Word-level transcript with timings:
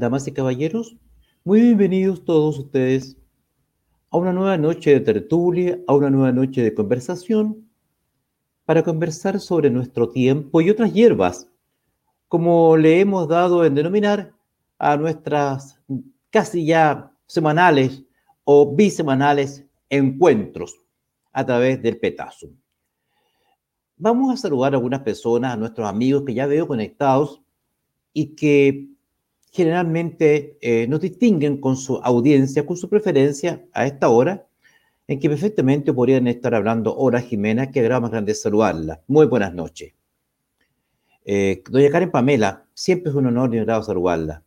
damas 0.00 0.26
y 0.26 0.32
caballeros, 0.32 0.96
muy 1.44 1.60
bienvenidos 1.60 2.24
todos 2.24 2.58
ustedes 2.58 3.18
a 4.10 4.16
una 4.16 4.32
nueva 4.32 4.56
noche 4.56 4.92
de 4.92 5.00
tertulia, 5.00 5.78
a 5.86 5.94
una 5.94 6.08
nueva 6.08 6.32
noche 6.32 6.62
de 6.62 6.72
conversación, 6.72 7.68
para 8.64 8.82
conversar 8.82 9.38
sobre 9.40 9.68
nuestro 9.68 10.08
tiempo 10.08 10.62
y 10.62 10.70
otras 10.70 10.94
hierbas, 10.94 11.50
como 12.28 12.78
le 12.78 12.98
hemos 12.98 13.28
dado 13.28 13.62
en 13.66 13.74
denominar 13.74 14.32
a 14.78 14.96
nuestras 14.96 15.78
casi 16.30 16.64
ya 16.64 17.12
semanales 17.26 18.02
o 18.44 18.74
bisemanales 18.74 19.66
encuentros 19.90 20.80
a 21.30 21.44
través 21.44 21.82
del 21.82 21.98
petazo. 21.98 22.48
Vamos 23.98 24.32
a 24.32 24.38
saludar 24.38 24.72
a 24.72 24.76
algunas 24.78 25.00
personas, 25.00 25.52
a 25.52 25.56
nuestros 25.58 25.86
amigos 25.86 26.22
que 26.24 26.32
ya 26.32 26.46
veo 26.46 26.66
conectados 26.66 27.42
y 28.14 28.34
que 28.34 28.88
generalmente 29.50 30.58
eh, 30.60 30.86
nos 30.86 31.00
distinguen 31.00 31.60
con 31.60 31.76
su 31.76 31.96
audiencia, 31.96 32.64
con 32.64 32.76
su 32.76 32.88
preferencia 32.88 33.64
a 33.72 33.86
esta 33.86 34.08
hora, 34.08 34.46
en 35.08 35.18
que 35.18 35.28
perfectamente 35.28 35.92
podrían 35.92 36.28
estar 36.28 36.54
hablando 36.54 36.96
Hola 36.96 37.20
Jimena, 37.20 37.70
que 37.70 37.80
agrada 37.80 38.00
más 38.00 38.12
grande 38.12 38.34
saludarla. 38.34 39.02
Muy 39.08 39.26
buenas 39.26 39.52
noches. 39.52 39.92
Eh, 41.24 41.62
doña 41.68 41.90
Karen 41.90 42.12
Pamela, 42.12 42.66
siempre 42.74 43.10
es 43.10 43.16
un 43.16 43.26
honor 43.26 43.52
y 43.52 43.56
un 43.56 43.62
agrado 43.62 43.82
saludarla. 43.82 44.44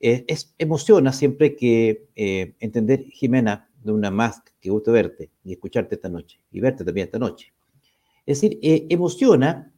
Eh, 0.00 0.24
es, 0.26 0.54
emociona 0.58 1.12
siempre 1.12 1.54
que 1.54 2.08
entender, 2.60 3.04
Jimena, 3.04 3.70
de 3.82 3.92
una 3.92 4.10
más 4.10 4.42
que 4.60 4.70
gusto 4.70 4.90
verte 4.90 5.30
y 5.44 5.52
escucharte 5.52 5.94
esta 5.94 6.08
noche, 6.08 6.40
y 6.50 6.60
verte 6.60 6.84
también 6.84 7.06
esta 7.06 7.18
noche. 7.20 7.52
Es 8.26 8.40
decir, 8.40 8.58
emociona 8.60 9.72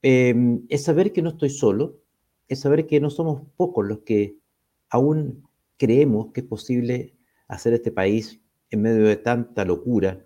es 0.00 0.84
saber 0.84 1.12
que 1.12 1.20
no 1.20 1.30
estoy 1.30 1.50
solo, 1.50 2.03
es 2.48 2.60
saber 2.60 2.86
que 2.86 3.00
no 3.00 3.10
somos 3.10 3.42
pocos 3.56 3.86
los 3.86 4.00
que 4.00 4.36
aún 4.88 5.48
creemos 5.76 6.32
que 6.32 6.40
es 6.40 6.46
posible 6.46 7.14
hacer 7.48 7.74
este 7.74 7.90
país 7.90 8.40
en 8.70 8.82
medio 8.82 9.04
de 9.04 9.16
tanta 9.16 9.64
locura, 9.64 10.24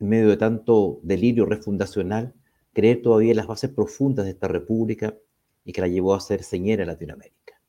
en 0.00 0.08
medio 0.08 0.28
de 0.28 0.36
tanto 0.36 1.00
delirio 1.02 1.46
refundacional, 1.46 2.34
creer 2.72 3.02
todavía 3.02 3.30
en 3.30 3.36
las 3.36 3.46
bases 3.46 3.70
profundas 3.70 4.24
de 4.24 4.32
esta 4.32 4.48
república 4.48 5.16
y 5.64 5.72
que 5.72 5.80
la 5.80 5.88
llevó 5.88 6.14
a 6.14 6.20
ser 6.20 6.42
señera 6.42 6.82
en 6.82 6.88
Latinoamérica. 6.88 7.60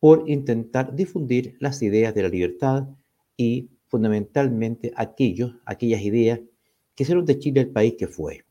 por 0.00 0.28
intentar 0.28 0.92
difundir 0.92 1.56
las 1.60 1.80
ideas 1.80 2.12
de 2.12 2.22
la 2.22 2.30
libertad 2.30 2.88
y 3.36 3.70
fundamentalmente 3.86 4.92
aquellos, 4.96 5.54
aquellas 5.64 6.02
ideas 6.02 6.40
que 6.96 7.04
hicieron 7.04 7.24
de 7.24 7.38
Chile 7.38 7.60
el 7.60 7.70
país 7.70 7.94
que 7.96 8.08
fue. 8.08 8.46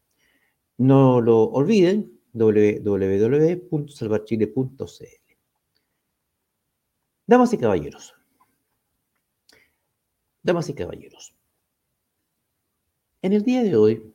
No 0.77 1.19
lo 1.19 1.43
olviden, 1.43 2.12
www.salvarchile.cl. 2.33 5.23
Damas 7.25 7.53
y 7.53 7.57
caballeros, 7.57 8.13
damas 10.41 10.67
y 10.69 10.73
caballeros, 10.73 11.33
en 13.21 13.31
el 13.31 13.43
día 13.43 13.63
de 13.63 13.77
hoy 13.77 14.13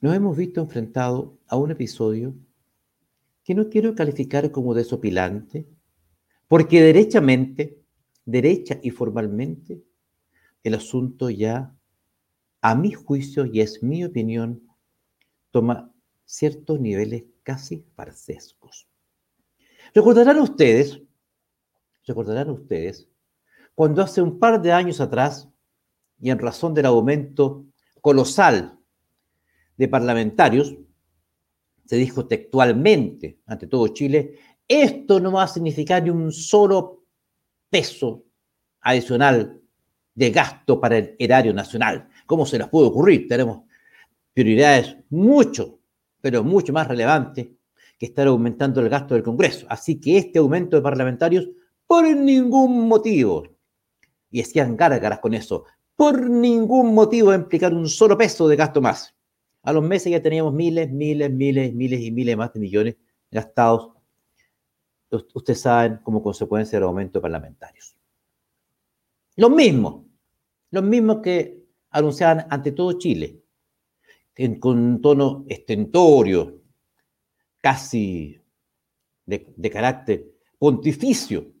nos 0.00 0.14
hemos 0.14 0.36
visto 0.36 0.60
enfrentados 0.60 1.32
a 1.48 1.56
un 1.56 1.72
episodio 1.72 2.34
que 3.42 3.54
no 3.54 3.68
quiero 3.68 3.94
calificar 3.94 4.50
como 4.52 4.74
desopilante, 4.74 5.66
porque 6.46 6.82
derechamente, 6.82 7.82
derecha 8.24 8.78
y 8.82 8.90
formalmente, 8.90 9.82
el 10.62 10.74
asunto 10.74 11.30
ya, 11.30 11.74
a 12.60 12.74
mi 12.74 12.92
juicio 12.92 13.46
y 13.46 13.60
es 13.60 13.82
mi 13.82 14.04
opinión, 14.04 14.62
toma 15.50 15.92
ciertos 16.30 16.78
niveles 16.78 17.24
casi 17.42 17.84
farsescos. 17.96 18.86
Recordarán 19.92 20.38
ustedes, 20.38 21.02
recordarán 22.06 22.50
ustedes, 22.50 23.08
cuando 23.74 24.00
hace 24.00 24.22
un 24.22 24.38
par 24.38 24.62
de 24.62 24.70
años 24.70 25.00
atrás, 25.00 25.48
y 26.20 26.30
en 26.30 26.38
razón 26.38 26.72
del 26.72 26.86
aumento 26.86 27.66
colosal 28.00 28.78
de 29.76 29.88
parlamentarios, 29.88 30.76
se 31.84 31.96
dijo 31.96 32.28
textualmente 32.28 33.40
ante 33.46 33.66
todo 33.66 33.88
Chile, 33.88 34.38
esto 34.68 35.18
no 35.18 35.32
va 35.32 35.42
a 35.42 35.48
significar 35.48 36.04
ni 36.04 36.10
un 36.10 36.30
solo 36.30 37.06
peso 37.68 38.24
adicional 38.82 39.60
de 40.14 40.30
gasto 40.30 40.80
para 40.80 40.98
el 40.98 41.16
erario 41.18 41.52
nacional. 41.52 42.08
¿Cómo 42.24 42.46
se 42.46 42.58
les 42.58 42.68
puede 42.68 42.86
ocurrir? 42.86 43.26
Tenemos 43.26 43.62
prioridades 44.32 44.96
mucho 45.08 45.79
pero 46.20 46.44
mucho 46.44 46.72
más 46.72 46.86
relevante 46.86 47.54
que 47.98 48.06
estar 48.06 48.26
aumentando 48.26 48.80
el 48.80 48.88
gasto 48.88 49.14
del 49.14 49.22
Congreso. 49.22 49.66
Así 49.68 50.00
que 50.00 50.18
este 50.18 50.38
aumento 50.38 50.76
de 50.76 50.82
parlamentarios, 50.82 51.48
por 51.86 52.04
ningún 52.04 52.88
motivo, 52.88 53.44
y 54.30 54.40
hacían 54.40 54.76
gárgaras 54.76 55.18
con 55.18 55.34
eso, 55.34 55.64
por 55.96 56.30
ningún 56.30 56.94
motivo 56.94 57.28
va 57.28 57.34
a 57.34 57.38
implicar 57.38 57.74
un 57.74 57.88
solo 57.88 58.16
peso 58.16 58.48
de 58.48 58.56
gasto 58.56 58.80
más. 58.80 59.14
A 59.62 59.72
los 59.72 59.84
meses 59.84 60.10
ya 60.10 60.22
teníamos 60.22 60.54
miles, 60.54 60.90
miles, 60.90 61.30
miles, 61.30 61.74
miles 61.74 62.00
y 62.00 62.10
miles 62.10 62.36
más 62.36 62.52
de 62.54 62.60
millones 62.60 62.96
gastados, 63.30 63.90
ustedes 65.34 65.60
saben, 65.60 65.98
como 66.02 66.22
consecuencia 66.22 66.78
del 66.78 66.86
aumento 66.86 67.18
de 67.18 67.22
parlamentarios. 67.22 67.96
Los 69.36 69.50
mismos, 69.50 70.04
los 70.70 70.82
mismos 70.82 71.18
que 71.22 71.64
anunciaban 71.90 72.46
ante 72.48 72.72
todo 72.72 72.98
Chile 72.98 73.42
con 74.58 74.78
un 74.78 75.02
tono 75.02 75.44
estentorio, 75.48 76.62
casi 77.60 78.40
de, 79.26 79.70
carácter 79.70 80.24
pontificio, 80.58 81.52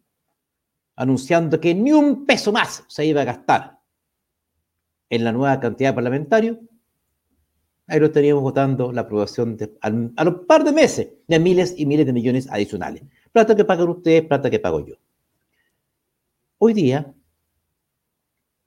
anunciando 0.96 1.60
que 1.60 1.74
ni 1.74 1.92
un 1.92 2.24
peso 2.24 2.52
más 2.52 2.84
se 2.88 3.04
iba 3.04 3.20
a 3.20 3.24
gastar 3.24 3.78
en 5.10 5.24
la 5.24 5.32
nueva 5.32 5.60
cantidad 5.60 5.90
de 5.90 5.94
parlamentarios, 5.94 6.58
ahí 7.86 8.00
lo 8.00 8.10
teníamos 8.10 8.42
votando 8.42 8.92
la 8.92 9.02
aprobación 9.02 9.56
de, 9.56 9.76
a 9.82 10.24
los 10.24 10.46
par 10.46 10.64
de 10.64 10.72
meses 10.72 11.08
de 11.26 11.38
miles 11.38 11.74
y 11.76 11.84
miles 11.84 12.06
de 12.06 12.12
millones 12.12 12.48
adicionales. 12.50 13.02
Plata 13.30 13.54
que 13.54 13.64
pagan 13.64 13.88
ustedes, 13.88 14.24
plata 14.24 14.48
que 14.48 14.58
pago 14.58 14.86
yo. 14.86 14.94
Hoy 16.58 16.72
día, 16.72 17.12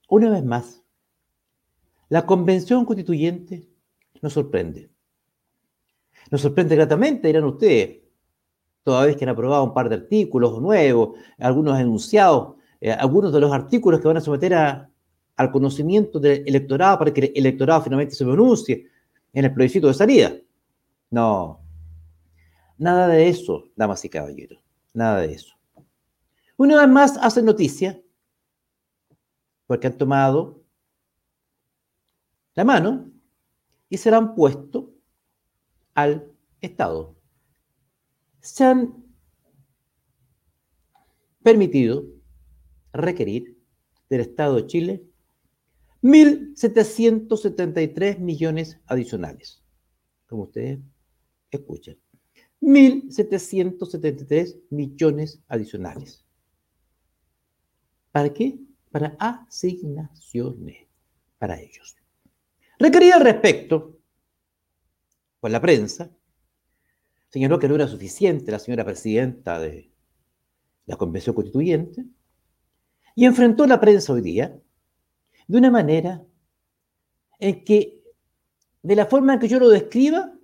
una 0.08 0.30
vez 0.30 0.44
más, 0.44 0.82
la 2.08 2.26
convención 2.26 2.84
constituyente 2.84 3.73
nos 4.24 4.32
sorprende. 4.32 4.90
Nos 6.30 6.40
sorprende 6.40 6.74
gratamente, 6.74 7.28
dirán 7.28 7.44
ustedes, 7.44 8.00
toda 8.82 9.04
vez 9.04 9.16
que 9.16 9.24
han 9.24 9.28
aprobado 9.28 9.62
un 9.62 9.74
par 9.74 9.90
de 9.90 9.96
artículos 9.96 10.60
nuevos, 10.62 11.18
algunos 11.38 11.78
enunciados, 11.78 12.54
eh, 12.80 12.90
algunos 12.90 13.34
de 13.34 13.40
los 13.40 13.52
artículos 13.52 14.00
que 14.00 14.08
van 14.08 14.16
a 14.16 14.22
someter 14.22 14.54
al 14.54 15.52
conocimiento 15.52 16.18
del 16.18 16.42
electorado 16.48 16.98
para 16.98 17.12
que 17.12 17.26
el 17.26 17.32
electorado 17.34 17.82
finalmente 17.82 18.14
se 18.14 18.24
pronuncie 18.24 18.88
en 19.30 19.44
el 19.44 19.52
plebiscito 19.52 19.88
de 19.88 19.94
salida. 19.94 20.32
No, 21.10 21.60
nada 22.78 23.06
de 23.08 23.28
eso, 23.28 23.68
damas 23.76 24.02
y 24.06 24.08
caballeros, 24.08 24.58
nada 24.94 25.20
de 25.20 25.34
eso. 25.34 25.54
Una 26.56 26.80
vez 26.80 26.88
más 26.88 27.18
hacen 27.18 27.44
noticia 27.44 28.00
porque 29.66 29.86
han 29.86 29.98
tomado 29.98 30.62
la 32.54 32.64
mano 32.64 33.13
y 33.94 33.96
serán 33.96 34.34
puestos 34.34 34.86
al 35.94 36.30
Estado. 36.60 37.16
Se 38.40 38.64
han 38.64 39.04
permitido 41.44 42.04
requerir 42.92 43.56
del 44.10 44.22
Estado 44.22 44.56
de 44.56 44.66
Chile 44.66 45.04
1.773 46.02 48.18
millones 48.18 48.80
adicionales, 48.86 49.62
como 50.26 50.42
ustedes 50.42 50.80
escuchan. 51.52 51.96
1.773 52.62 54.60
millones 54.70 55.40
adicionales. 55.46 56.24
¿Para 58.10 58.32
qué? 58.32 58.58
Para 58.90 59.16
asignaciones 59.20 60.88
para 61.38 61.60
ellos. 61.60 61.94
Requerida 62.84 63.14
al 63.14 63.22
respecto, 63.22 63.98
por 65.40 65.50
la 65.50 65.58
prensa, 65.58 66.10
señaló 67.30 67.58
que 67.58 67.66
no 67.66 67.76
era 67.76 67.88
suficiente 67.88 68.52
la 68.52 68.58
señora 68.58 68.84
presidenta 68.84 69.58
de 69.58 69.90
la 70.84 70.96
Convención 70.96 71.34
Constituyente 71.34 72.04
y 73.14 73.24
enfrentó 73.24 73.66
la 73.66 73.80
prensa 73.80 74.12
hoy 74.12 74.20
día 74.20 74.60
de 75.48 75.56
una 75.56 75.70
manera 75.70 76.22
en 77.38 77.64
que, 77.64 78.02
de 78.82 78.96
la 78.96 79.06
forma 79.06 79.32
en 79.32 79.40
que 79.40 79.48
yo 79.48 79.58
lo 79.58 79.70
describa, 79.70 80.34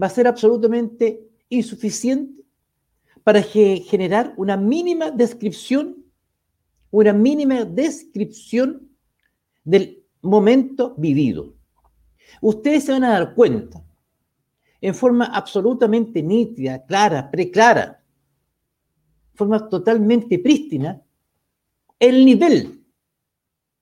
va 0.00 0.06
a 0.06 0.10
ser 0.10 0.26
absolutamente 0.26 1.30
insuficiente 1.48 2.44
para 3.24 3.42
generar 3.42 4.34
una 4.36 4.58
mínima 4.58 5.10
descripción, 5.10 6.04
una 6.90 7.14
mínima 7.14 7.64
descripción 7.64 8.90
del 9.64 9.97
momento 10.22 10.94
vivido. 10.96 11.54
Ustedes 12.40 12.84
se 12.84 12.92
van 12.92 13.04
a 13.04 13.10
dar 13.10 13.34
cuenta, 13.34 13.84
en 14.80 14.94
forma 14.94 15.26
absolutamente 15.26 16.22
nítida, 16.22 16.84
clara, 16.84 17.30
preclara, 17.30 18.02
forma 19.34 19.68
totalmente 19.68 20.38
prístina, 20.38 21.02
el 21.98 22.24
nivel 22.24 22.84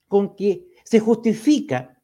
con 0.08 0.34
que 0.36 0.68
se 0.84 1.00
justifica 1.00 2.00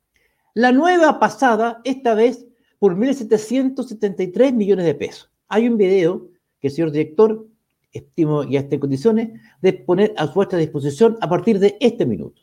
la 0.54 0.72
nueva 0.72 1.18
pasada, 1.18 1.80
esta 1.84 2.14
vez 2.14 2.46
por 2.78 2.96
1.773 2.96 4.52
millones 4.52 4.84
de 4.84 4.94
pesos. 4.94 5.30
Hay 5.48 5.68
un 5.68 5.78
video 5.78 6.28
que 6.60 6.68
el 6.68 6.74
señor 6.74 6.90
director, 6.90 7.46
estimo 7.92 8.44
ya 8.44 8.60
está 8.60 8.74
en 8.74 8.80
condiciones 8.80 9.40
de 9.60 9.72
poner 9.72 10.14
a 10.16 10.26
vuestra 10.26 10.58
disposición 10.58 11.16
a 11.20 11.28
partir 11.28 11.58
de 11.58 11.76
este 11.80 12.04
minuto. 12.04 12.42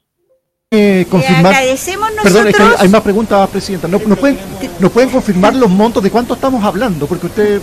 Eh, 0.71 1.07
confirmar. 1.09 1.47
agradecemos 1.47 2.11
nosotros. 2.11 2.53
Perdón, 2.53 2.73
hay, 2.77 2.89
más 2.89 3.01
preguntas, 3.01 3.49
Presidenta. 3.49 3.87
¿No, 3.87 3.97
pueden, 3.97 4.37
¿Nos 4.79 4.91
pueden 4.91 5.09
confirmar 5.09 5.55
los 5.55 5.67
montos 5.67 6.03
de 6.03 6.11
cuánto 6.11 6.35
estamos 6.35 6.63
hablando? 6.63 7.07
Porque 7.07 7.25
usted 7.25 7.59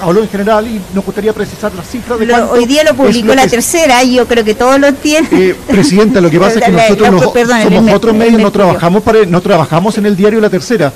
habló 0.00 0.20
en 0.20 0.28
general 0.28 0.66
y 0.66 0.80
nos 0.92 1.04
gustaría 1.04 1.32
precisar 1.32 1.72
las 1.74 1.88
cifras 1.88 2.18
de 2.18 2.34
Hoy 2.34 2.66
día 2.66 2.82
lo 2.82 2.96
publicó 2.96 3.36
la 3.36 3.46
tercera 3.46 4.02
y 4.02 4.14
yo 4.14 4.26
creo 4.26 4.42
que 4.42 4.56
todos 4.56 4.80
lo 4.80 4.92
tienen. 4.94 5.30
Eh, 5.32 5.54
presidenta, 5.68 6.20
lo 6.20 6.28
que 6.28 6.40
pasa 6.40 6.58
es 6.58 6.64
que 6.64 6.72
nosotros 6.72 7.22
somos 7.62 7.94
otros 7.94 8.16
medios, 8.16 8.42
no 8.42 8.50
trabajamos, 8.50 9.04
para, 9.04 9.24
no 9.24 9.40
trabajamos 9.40 9.96
en 9.96 10.06
el 10.06 10.16
diario 10.16 10.40
La 10.40 10.50
Tercera. 10.50 10.92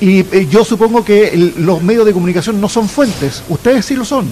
Y 0.00 0.26
eh, 0.32 0.48
yo 0.50 0.64
supongo 0.64 1.04
que 1.04 1.52
los 1.56 1.84
medios 1.84 2.04
de 2.04 2.12
comunicación 2.12 2.60
no 2.60 2.68
son 2.68 2.88
fuentes, 2.88 3.44
ustedes 3.48 3.86
sí 3.86 3.94
lo 3.94 4.04
son. 4.04 4.26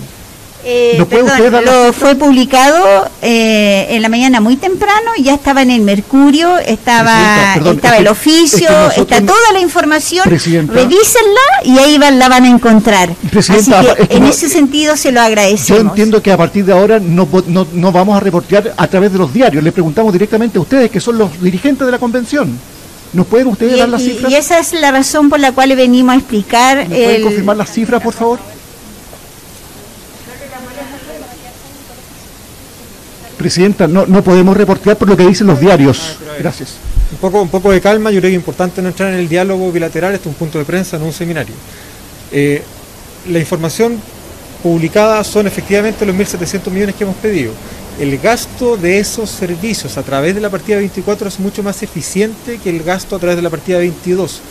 Eh, 0.64 0.96
lo 1.64 1.92
fue 1.92 2.14
publicado 2.16 3.08
eh, 3.22 3.86
en 3.90 4.02
la 4.02 4.08
mañana 4.08 4.40
muy 4.40 4.56
temprano, 4.56 5.10
ya 5.18 5.34
estaba 5.34 5.62
en 5.62 5.70
el 5.70 5.80
Mercurio, 5.80 6.58
estaba, 6.58 7.54
estaba 7.54 7.96
el 7.96 8.08
oficio, 8.08 8.68
está 8.94 9.22
toda 9.22 9.52
la 9.52 9.60
información, 9.60 10.28
revísenla 10.28 11.40
y 11.64 11.78
ahí 11.78 11.96
van, 11.98 12.18
la 12.18 12.28
van 12.28 12.44
a 12.44 12.50
encontrar. 12.50 13.10
Así 13.36 13.70
que 13.70 14.16
en 14.16 14.24
ese 14.24 14.48
sentido 14.50 14.96
se 14.96 15.12
lo 15.12 15.20
agradecemos. 15.20 15.82
Yo 15.82 15.88
entiendo 15.88 16.22
que 16.22 16.30
a 16.30 16.36
partir 16.36 16.64
de 16.64 16.72
ahora 16.72 17.00
no, 17.00 17.26
no, 17.46 17.92
vamos 17.92 18.16
a 18.16 18.20
reportear 18.20 18.74
a 18.76 18.86
través 18.86 19.12
de 19.12 19.18
los 19.18 19.32
diarios, 19.32 19.64
le 19.64 19.72
preguntamos 19.72 20.12
directamente 20.12 20.58
a 20.58 20.60
ustedes 20.60 20.90
que 20.90 21.00
son 21.00 21.16
los 21.16 21.40
dirigentes 21.40 21.86
de 21.86 21.90
la 21.90 21.98
convención. 21.98 22.58
¿Nos 23.12 23.26
pueden 23.26 23.48
ustedes 23.48 23.76
dar 23.76 23.88
las 23.88 24.02
cifras? 24.02 24.30
Y 24.30 24.36
esa 24.36 24.60
es 24.60 24.72
la 24.72 24.92
razón 24.92 25.30
por 25.30 25.40
la 25.40 25.50
cual 25.50 25.74
venimos 25.74 26.14
a 26.14 26.18
explicar. 26.18 26.88
¿Me 26.88 26.96
pueden 26.96 27.22
confirmar 27.22 27.56
las 27.56 27.72
cifras, 27.72 28.00
por 28.00 28.14
favor? 28.14 28.38
Presidenta, 33.40 33.88
no, 33.88 34.04
no 34.04 34.22
podemos 34.22 34.54
reportear 34.54 34.98
por 34.98 35.08
lo 35.08 35.16
que 35.16 35.26
dicen 35.26 35.46
los 35.46 35.58
diarios. 35.58 36.18
Gracias. 36.38 36.74
Un 37.10 37.16
poco, 37.16 37.40
un 37.40 37.48
poco 37.48 37.72
de 37.72 37.80
calma, 37.80 38.10
yo 38.10 38.20
creo 38.20 38.28
que 38.28 38.34
es 38.34 38.38
importante 38.38 38.82
no 38.82 38.88
entrar 38.88 39.14
en 39.14 39.18
el 39.18 39.30
diálogo 39.30 39.72
bilateral, 39.72 40.12
esto 40.12 40.28
es 40.28 40.34
un 40.34 40.38
punto 40.38 40.58
de 40.58 40.66
prensa, 40.66 40.98
no 40.98 41.06
un 41.06 41.12
seminario. 41.14 41.54
Eh, 42.32 42.62
la 43.30 43.38
información 43.38 43.98
publicada 44.62 45.24
son 45.24 45.46
efectivamente 45.46 46.04
los 46.04 46.14
1.700 46.14 46.70
millones 46.70 46.94
que 46.94 47.04
hemos 47.04 47.16
pedido. 47.16 47.54
El 47.98 48.18
gasto 48.18 48.76
de 48.76 48.98
esos 48.98 49.30
servicios 49.30 49.96
a 49.96 50.02
través 50.02 50.34
de 50.34 50.42
la 50.42 50.50
partida 50.50 50.76
24 50.76 51.26
es 51.26 51.40
mucho 51.40 51.62
más 51.62 51.82
eficiente 51.82 52.58
que 52.62 52.68
el 52.68 52.82
gasto 52.82 53.16
a 53.16 53.18
través 53.18 53.36
de 53.36 53.42
la 53.42 53.48
partida 53.48 53.78
22, 53.78 54.42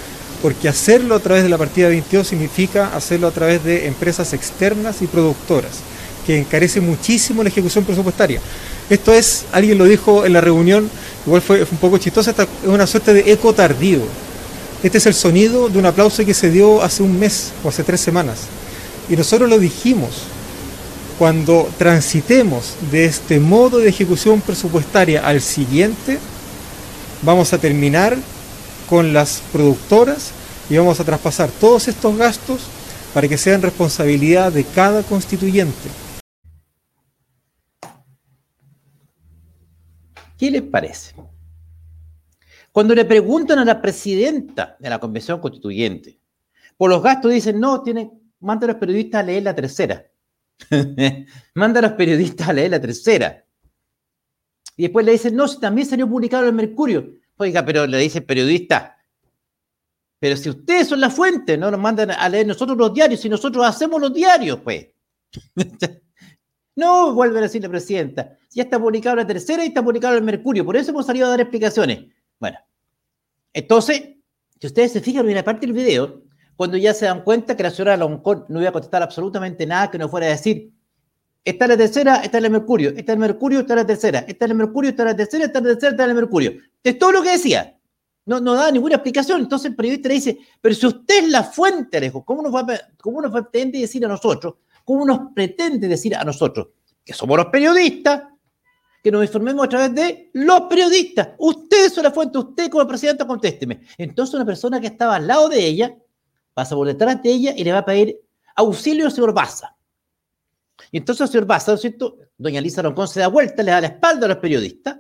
porque 0.41 0.67
hacerlo 0.67 1.13
a 1.13 1.19
través 1.19 1.43
de 1.43 1.49
la 1.49 1.59
partida 1.59 1.89
22 1.89 2.27
significa 2.27 2.95
hacerlo 2.95 3.27
a 3.27 3.31
través 3.31 3.63
de 3.63 3.85
empresas 3.85 4.33
externas 4.33 5.03
y 5.03 5.05
productoras, 5.05 5.81
que 6.25 6.39
encarece 6.39 6.81
muchísimo 6.81 7.43
la 7.43 7.49
ejecución 7.49 7.85
presupuestaria. 7.85 8.41
Esto 8.89 9.13
es, 9.13 9.45
alguien 9.51 9.77
lo 9.77 9.85
dijo 9.85 10.25
en 10.25 10.33
la 10.33 10.41
reunión, 10.41 10.89
igual 11.25 11.41
fue, 11.41 11.61
un 11.61 11.77
poco 11.77 11.97
chistoso, 11.97 12.31
es 12.31 12.37
una 12.65 12.87
suerte 12.87 13.13
de 13.13 13.31
eco 13.31 13.53
tardío. 13.53 14.01
Este 14.81 14.97
es 14.97 15.05
el 15.05 15.13
sonido 15.13 15.69
de 15.69 15.77
un 15.77 15.85
aplauso 15.85 16.25
que 16.25 16.33
se 16.33 16.49
dio 16.49 16.81
hace 16.81 17.03
un 17.03 17.19
mes 17.19 17.51
o 17.63 17.69
hace 17.69 17.83
tres 17.83 18.01
semanas. 18.01 18.39
Y 19.09 19.15
nosotros 19.15 19.49
lo 19.49 19.59
dijimos, 19.59 20.09
cuando 21.19 21.69
transitemos 21.77 22.75
de 22.91 23.05
este 23.05 23.39
modo 23.39 23.79
de 23.79 23.89
ejecución 23.89 24.41
presupuestaria 24.41 25.27
al 25.27 25.41
siguiente, 25.41 26.17
vamos 27.21 27.53
a 27.53 27.57
terminar 27.57 28.17
con 28.89 29.13
las 29.13 29.41
productoras 29.51 30.31
y 30.69 30.77
vamos 30.77 30.99
a 30.99 31.03
traspasar 31.03 31.49
todos 31.59 31.87
estos 31.87 32.17
gastos 32.17 32.61
para 33.13 33.27
que 33.27 33.37
sean 33.37 33.61
responsabilidad 33.61 34.51
de 34.51 34.63
cada 34.63 35.03
constituyente. 35.03 35.89
¿Qué 40.39 40.49
les 40.49 40.61
parece? 40.61 41.15
Cuando 42.71 42.95
le 42.95 43.03
preguntan 43.03 43.59
a 43.59 43.65
la 43.65 43.81
presidenta 43.81 44.77
de 44.79 44.89
la 44.89 44.97
Convención 44.97 45.41
Constituyente 45.41 46.17
por 46.77 46.89
los 46.89 47.03
gastos, 47.03 47.33
dicen, 47.33 47.59
no, 47.59 47.83
tiene, 47.83 48.09
manda 48.39 48.65
a 48.65 48.69
los 48.69 48.77
periodistas 48.77 49.19
a 49.19 49.23
leer 49.23 49.43
la 49.43 49.53
tercera. 49.53 50.05
manda 51.55 51.79
a 51.79 51.81
los 51.81 51.91
periodistas 51.91 52.47
a 52.47 52.53
leer 52.53 52.71
la 52.71 52.79
tercera. 52.79 53.45
Y 54.77 54.83
después 54.83 55.05
le 55.05 55.11
dicen, 55.11 55.35
no, 55.35 55.45
si 55.45 55.59
también 55.59 55.85
salió 55.85 56.07
publicado 56.07 56.43
en 56.43 56.49
el 56.49 56.55
Mercurio. 56.55 57.15
Oiga, 57.35 57.65
pero 57.65 57.85
le 57.85 57.97
dice 57.97 58.21
periodista, 58.21 58.97
pero 60.19 60.37
si 60.37 60.49
ustedes 60.49 60.87
son 60.87 61.01
la 61.01 61.09
fuente, 61.09 61.57
no 61.57 61.69
nos 61.69 61.79
mandan 61.81 62.11
a 62.11 62.29
leer 62.29 62.47
nosotros 62.47 62.77
los 62.77 62.93
diarios, 62.93 63.19
si 63.19 63.27
nosotros 63.27 63.65
hacemos 63.65 63.99
los 63.99 64.13
diarios, 64.13 64.59
pues. 64.61 64.87
No, 66.75 67.13
vuelve 67.13 67.39
a 67.39 67.41
decir 67.43 67.61
la 67.61 67.69
presidenta. 67.69 68.37
Ya 68.51 68.63
está 68.63 68.79
publicado 68.79 69.17
la 69.17 69.27
tercera 69.27 69.63
y 69.63 69.67
está 69.67 69.83
publicado 69.83 70.17
el 70.17 70.23
Mercurio. 70.23 70.65
Por 70.65 70.77
eso 70.77 70.91
hemos 70.91 71.05
salido 71.05 71.27
a 71.27 71.31
dar 71.31 71.41
explicaciones. 71.41 72.05
Bueno, 72.39 72.57
entonces, 73.53 74.15
si 74.59 74.67
ustedes 74.67 74.93
se 74.93 75.01
fijan 75.01 75.27
en 75.27 75.35
la 75.35 75.43
parte 75.43 75.65
del 75.65 75.73
video, 75.73 76.23
cuando 76.55 76.77
ya 76.77 76.93
se 76.93 77.05
dan 77.05 77.23
cuenta 77.23 77.55
que 77.55 77.63
la 77.63 77.71
señora 77.71 77.97
Loncón 77.97 78.45
no 78.49 78.59
iba 78.59 78.69
a 78.69 78.73
contestar 78.73 79.01
absolutamente 79.01 79.65
nada 79.65 79.89
que 79.89 79.97
no 79.97 80.09
fuera 80.09 80.27
a 80.27 80.31
decir, 80.31 80.71
está 81.43 81.67
la 81.67 81.77
tercera, 81.77 82.17
está 82.17 82.37
el 82.37 82.49
Mercurio, 82.49 82.91
está 82.95 83.13
el 83.13 83.19
Mercurio, 83.19 83.59
está 83.61 83.75
la 83.75 83.85
tercera, 83.85 84.19
está 84.27 84.45
el 84.45 84.55
Mercurio, 84.55 84.91
está 84.91 85.05
la 85.05 85.15
tercera, 85.15 85.45
está 85.45 85.61
la 85.61 85.69
tercera, 85.69 85.91
está 85.91 86.05
el 86.05 86.15
Mercurio. 86.15 86.53
Es 86.83 86.99
todo 86.99 87.11
lo 87.11 87.23
que 87.23 87.31
decía. 87.31 87.77
No, 88.25 88.39
no 88.39 88.53
da 88.53 88.71
ninguna 88.71 88.95
explicación. 88.95 89.41
Entonces 89.41 89.71
el 89.71 89.75
periodista 89.75 90.09
le 90.09 90.15
dice, 90.15 90.37
pero 90.61 90.75
si 90.75 90.85
usted 90.85 91.23
es 91.23 91.29
la 91.29 91.43
fuente, 91.43 91.97
Alejo, 91.97 92.23
¿cómo 92.23 92.43
nos 92.43 92.53
va, 92.53 92.67
cómo 93.01 93.21
nos 93.21 93.33
va 93.33 93.39
a 93.39 93.43
pretender 93.43 93.81
decir 93.81 94.05
a 94.05 94.07
nosotros 94.07 94.55
¿Cómo 94.89 95.05
nos 95.05 95.33
pretende 95.35 95.87
decir 95.87 96.15
a 96.15 96.23
nosotros 96.23 96.69
que 97.05 97.13
somos 97.13 97.37
los 97.37 97.45
periodistas, 97.45 98.23
que 99.03 99.11
nos 99.11 99.23
informemos 99.23 99.67
a 99.67 99.69
través 99.69 99.93
de 99.93 100.31
los 100.33 100.61
periodistas? 100.61 101.29
Usted 101.37 101.85
es 101.85 101.97
la 101.97 102.09
fuente, 102.09 102.39
usted 102.39 102.71
como 102.71 102.87
presidente 102.87 103.23
contésteme. 103.27 103.81
Entonces 103.99 104.33
una 104.33 104.47
persona 104.47 104.81
que 104.81 104.87
estaba 104.87 105.17
al 105.17 105.27
lado 105.27 105.47
de 105.47 105.63
ella 105.63 105.95
pasa 106.55 106.73
por 106.73 106.87
detrás 106.87 107.21
de 107.21 107.29
ella 107.29 107.53
y 107.55 107.63
le 107.63 107.71
va 107.71 107.77
a 107.77 107.85
pedir 107.85 108.19
auxilio 108.55 109.05
al 109.05 109.11
señor 109.11 109.31
Baza. 109.31 109.77
Y 110.91 110.97
entonces 110.97 111.21
el 111.21 111.33
señor 111.33 111.45
Baza, 111.45 111.71
¿no 111.71 111.75
es 111.75 111.81
cierto? 111.81 112.17
Doña 112.35 112.59
Lisa 112.59 112.81
Roncón 112.81 113.07
se 113.07 113.19
da 113.19 113.27
vuelta, 113.27 113.61
le 113.61 113.69
da 113.69 113.81
la 113.81 113.87
espalda 113.89 114.25
a 114.25 114.29
los 114.29 114.37
periodistas. 114.37 114.97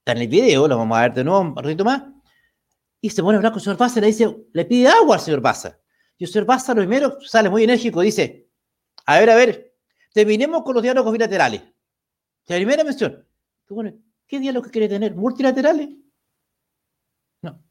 Está 0.00 0.10
en 0.10 0.22
el 0.22 0.28
video, 0.28 0.66
lo 0.66 0.76
vamos 0.76 0.98
a 0.98 1.02
ver 1.02 1.14
de 1.14 1.22
nuevo 1.22 1.40
un 1.40 1.54
ratito 1.54 1.84
más. 1.84 2.02
Y 3.00 3.10
se 3.10 3.22
pone 3.22 3.36
a 3.36 3.38
hablar 3.38 3.52
con 3.52 3.60
el 3.60 3.64
señor 3.64 3.78
Baza 3.78 4.00
y 4.00 4.02
le 4.02 4.06
dice, 4.08 4.36
le 4.52 4.64
pide 4.64 4.88
agua 4.88 5.14
al 5.14 5.20
señor 5.20 5.40
Baza. 5.40 5.78
Y 6.18 6.24
el 6.24 6.30
señor 6.30 6.46
Baza 6.46 6.74
primero 6.74 7.16
sale 7.20 7.48
muy 7.48 7.62
enérgico 7.62 8.02
y 8.02 8.06
dice, 8.06 8.43
a 9.06 9.18
ver, 9.18 9.30
a 9.30 9.34
ver, 9.34 9.74
terminemos 10.12 10.62
con 10.62 10.74
los 10.74 10.82
diálogos 10.82 11.12
bilaterales. 11.12 11.62
La 12.46 12.56
primera 12.56 12.84
mención. 12.84 13.26
¿Qué 14.26 14.40
diálogos 14.40 14.70
quiere 14.70 14.88
tener? 14.88 15.14
¿Multilaterales? 15.14 15.88
No. 17.42 17.62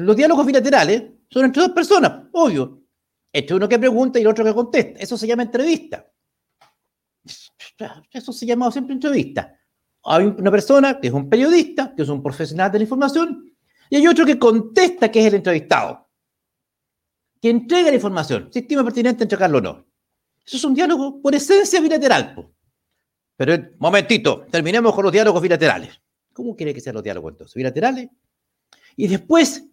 los 0.00 0.16
diálogos 0.16 0.46
bilaterales 0.46 1.02
son 1.28 1.46
entre 1.46 1.62
dos 1.62 1.72
personas, 1.72 2.28
obvio. 2.32 2.82
Entre 3.32 3.56
uno 3.56 3.68
que 3.68 3.78
pregunta 3.78 4.18
y 4.18 4.22
el 4.22 4.28
otro 4.28 4.44
que 4.44 4.54
contesta. 4.54 5.00
Eso 5.00 5.16
se 5.16 5.26
llama 5.26 5.42
entrevista. 5.42 6.08
Eso 8.12 8.32
se 8.32 8.46
llama 8.46 8.70
siempre 8.70 8.94
entrevista. 8.94 9.58
hay 10.04 10.26
una 10.26 10.50
persona 10.50 11.00
que 11.00 11.08
es 11.08 11.12
un 11.12 11.28
periodista, 11.28 11.94
que 11.94 12.02
es 12.02 12.08
un 12.08 12.22
profesional 12.22 12.70
de 12.70 12.78
la 12.78 12.84
información, 12.84 13.50
y 13.90 13.96
hay 13.96 14.06
otro 14.06 14.24
que 14.24 14.38
contesta 14.38 15.10
que 15.10 15.20
es 15.20 15.26
el 15.26 15.34
entrevistado, 15.34 16.08
que 17.40 17.50
entrega 17.50 17.88
la 17.88 17.96
información, 17.96 18.48
si 18.52 18.60
estima 18.60 18.84
pertinente 18.84 19.24
entregarlo 19.24 19.58
o 19.58 19.60
no. 19.62 19.86
Eso 20.46 20.56
es 20.56 20.64
un 20.64 20.74
diálogo 20.74 21.20
por 21.22 21.34
esencia 21.34 21.80
bilateral. 21.80 22.52
Pero, 23.36 23.70
momentito, 23.78 24.46
terminemos 24.50 24.94
con 24.94 25.04
los 25.04 25.12
diálogos 25.12 25.42
bilaterales. 25.42 26.00
¿Cómo 26.32 26.54
quiere 26.56 26.74
que 26.74 26.80
sean 26.80 26.94
los 26.94 27.02
diálogos 27.04 27.32
entonces? 27.32 27.54
¿Bilaterales? 27.54 28.10
Y 28.96 29.06
después, 29.06 29.64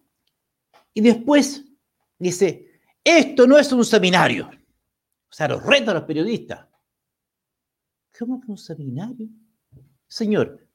y 0.94 1.00
después 1.00 1.64
dice, 2.18 2.70
esto 3.04 3.46
no 3.46 3.58
es 3.58 3.72
un 3.72 3.84
seminario. 3.84 4.48
O 4.48 5.34
sea, 5.34 5.48
los 5.48 5.64
retos 5.64 5.88
a 5.88 5.94
los 5.94 6.04
periodistas. 6.04 6.66
¿Cómo 8.18 8.40
que 8.40 8.50
un 8.50 8.58
seminario? 8.58 9.28
Señor, 10.06 10.66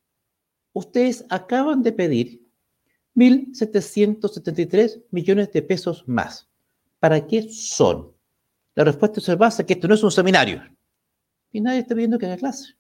ustedes 0.74 1.26
acaban 1.30 1.84
de 1.84 1.92
pedir 1.92 2.48
1.773 3.16 5.06
millones 5.12 5.52
de 5.52 5.62
pesos 5.62 6.08
más. 6.08 6.50
¿Para 7.00 7.26
qué 7.26 7.48
son? 7.50 8.17
La 8.78 8.84
respuesta 8.84 9.20
se 9.20 9.34
basa 9.34 9.64
en 9.64 9.66
que 9.66 9.74
esto 9.74 9.88
no 9.88 9.96
es 9.96 10.04
un 10.04 10.12
seminario. 10.12 10.62
Y 11.52 11.62
nadie 11.62 11.80
está 11.80 11.96
pidiendo 11.96 12.20
que 12.20 12.28
haga 12.28 12.38
clase. 12.38 12.76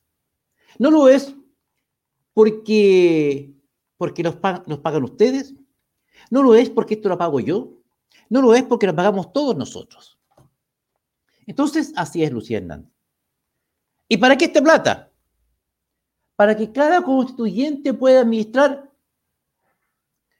No 0.79 0.91
lo 0.91 1.07
es 1.07 1.33
porque, 2.33 3.53
porque 3.97 4.23
pagan 4.31 5.03
ustedes, 5.03 5.55
no 6.29 6.43
lo 6.43 6.55
es 6.55 6.69
porque 6.69 6.95
esto 6.95 7.09
lo 7.09 7.17
pago 7.17 7.39
yo, 7.39 7.73
no 8.29 8.41
lo 8.41 8.53
es 8.53 8.63
porque 8.63 8.87
lo 8.87 8.95
pagamos 8.95 9.33
todos 9.33 9.55
nosotros. 9.55 10.16
Entonces, 11.47 11.93
así 11.95 12.23
es 12.23 12.31
Lucía 12.31 12.57
Hernández. 12.57 12.91
¿Y 14.07 14.17
para 14.17 14.37
qué 14.37 14.45
esta 14.45 14.61
plata? 14.61 15.11
Para 16.35 16.55
que 16.55 16.71
cada 16.71 17.01
constituyente 17.01 17.93
pueda 17.93 18.21
administrar 18.21 18.91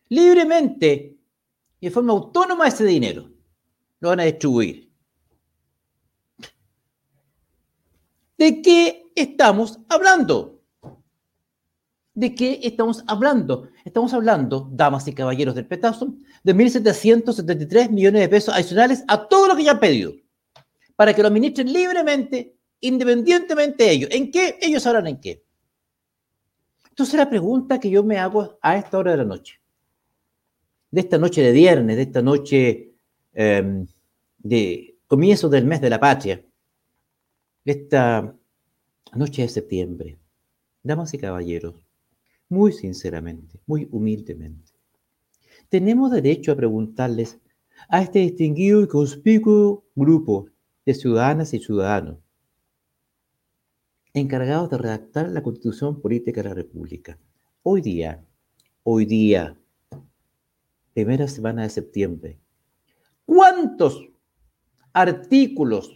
libremente 0.09 1.17
y 1.79 1.87
de 1.87 1.91
forma 1.91 2.13
autónoma 2.13 2.67
ese 2.67 2.85
dinero. 2.85 3.29
Lo 3.99 4.09
van 4.09 4.19
a 4.19 4.23
distribuir. 4.23 4.91
¿De 8.37 8.61
qué 8.61 9.11
estamos 9.15 9.79
hablando? 9.89 10.61
¿De 12.13 12.35
qué 12.35 12.59
estamos 12.63 13.03
hablando? 13.07 13.69
Estamos 13.83 14.13
hablando, 14.13 14.69
damas 14.71 15.07
y 15.07 15.13
caballeros 15.13 15.55
del 15.55 15.65
petazo, 15.65 16.15
de 16.43 16.55
1.773 16.55 17.89
millones 17.89 18.21
de 18.21 18.29
pesos 18.29 18.53
adicionales 18.53 19.03
a 19.07 19.27
todo 19.27 19.47
lo 19.47 19.55
que 19.55 19.63
ya 19.63 19.71
han 19.71 19.79
pedido, 19.79 20.13
para 20.97 21.13
que 21.13 21.21
lo 21.21 21.29
administren 21.29 21.71
libremente, 21.71 22.57
independientemente 22.81 23.85
de 23.85 23.91
ellos. 23.91 24.09
¿En 24.11 24.31
qué? 24.31 24.57
Ellos 24.59 24.83
sabrán 24.83 25.07
en 25.07 25.21
qué. 25.21 25.43
Entonces 26.89 27.15
la 27.15 27.29
pregunta 27.29 27.79
que 27.79 27.91
yo 27.91 28.03
me 28.03 28.17
hago 28.17 28.57
a 28.61 28.75
esta 28.75 28.97
hora 28.97 29.11
de 29.11 29.17
la 29.17 29.23
noche, 29.23 29.61
de 30.89 31.01
esta 31.01 31.19
noche 31.19 31.43
de 31.43 31.51
viernes, 31.51 31.95
de 31.95 32.01
esta 32.01 32.23
noche 32.23 32.95
em, 33.33 33.85
de 34.39 34.97
comienzo 35.05 35.47
del 35.47 35.65
mes 35.65 35.79
de 35.79 35.89
la 35.91 35.99
patria, 35.99 36.43
esta 37.63 38.35
noche 39.13 39.43
de 39.43 39.49
septiembre, 39.49 40.17
damas 40.81 41.13
y 41.13 41.19
caballeros, 41.19 41.75
muy 42.49 42.71
sinceramente, 42.71 43.59
muy 43.67 43.87
humildemente, 43.91 44.71
tenemos 45.69 46.11
derecho 46.11 46.53
a 46.53 46.55
preguntarles 46.55 47.37
a 47.89 48.01
este 48.01 48.19
distinguido 48.19 48.81
y 48.81 48.87
conspicuo 48.87 49.85
grupo 49.93 50.49
de 50.87 50.93
ciudadanas 50.93 51.53
y 51.53 51.59
ciudadanos 51.59 52.17
encargados 54.13 54.69
de 54.69 54.77
redactar 54.77 55.27
la 55.27 55.43
Constitución 55.43 56.01
Política 56.01 56.41
de 56.41 56.47
la 56.47 56.55
República. 56.55 57.19
Hoy 57.61 57.81
día, 57.81 58.25
hoy 58.83 59.05
día, 59.05 59.59
primera 60.93 61.27
semana 61.27 61.63
de 61.63 61.71
septiembre, 61.71 62.39
¿cuántos 63.25 64.01
artículos 64.93 65.91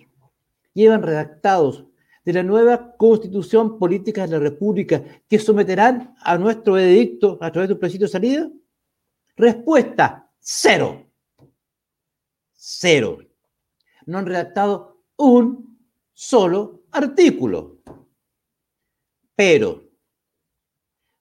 llevan 0.74 1.04
redactados 1.04 1.86
de 2.26 2.34
la 2.34 2.44
nueva 2.44 2.98
constitución 2.98 3.80
política 3.80 4.28
de 4.28 4.34
la 4.34 4.40
República 4.40 5.02
que 5.30 5.40
someterán 5.40 6.16
a 6.20 6.38
nuestro 6.38 6.78
edicto 6.78 7.38
a 7.40 7.50
través 7.50 7.70
de 7.70 7.76
un 7.76 7.80
plebiscito 7.80 8.06
de 8.06 8.12
salida? 8.12 8.52
Respuesta, 9.38 10.30
cero. 10.42 11.10
Cero. 12.52 13.31
No 14.06 14.18
han 14.18 14.26
redactado 14.26 15.04
un 15.18 15.80
solo 16.14 16.84
artículo. 16.92 17.80
Pero, 19.36 19.84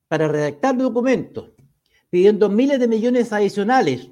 para 0.09 0.29
redactar 0.29 0.77
documentos 0.77 1.51
pidiendo 2.09 2.49
miles 2.49 2.81
de 2.81 2.89
millones 2.89 3.33
adicionales 3.33 4.11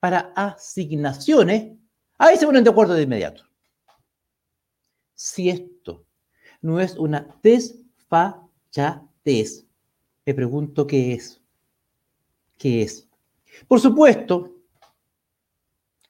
para 0.00 0.32
asignaciones, 0.34 1.76
ahí 2.18 2.36
se 2.36 2.46
ponen 2.46 2.64
de 2.64 2.70
acuerdo 2.70 2.94
de 2.94 3.02
inmediato 3.02 3.44
si 5.22 5.48
esto 5.50 6.04
no 6.62 6.80
es 6.80 6.96
una 6.96 7.28
desfachatez, 7.44 8.44
me 10.26 10.34
pregunto 10.34 10.84
qué 10.84 11.14
es. 11.14 11.40
¿Qué 12.58 12.82
es? 12.82 13.08
Por 13.68 13.78
supuesto, 13.78 14.56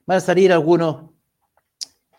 van 0.07 0.17
a 0.17 0.21
salir 0.21 0.51
algunos 0.51 1.12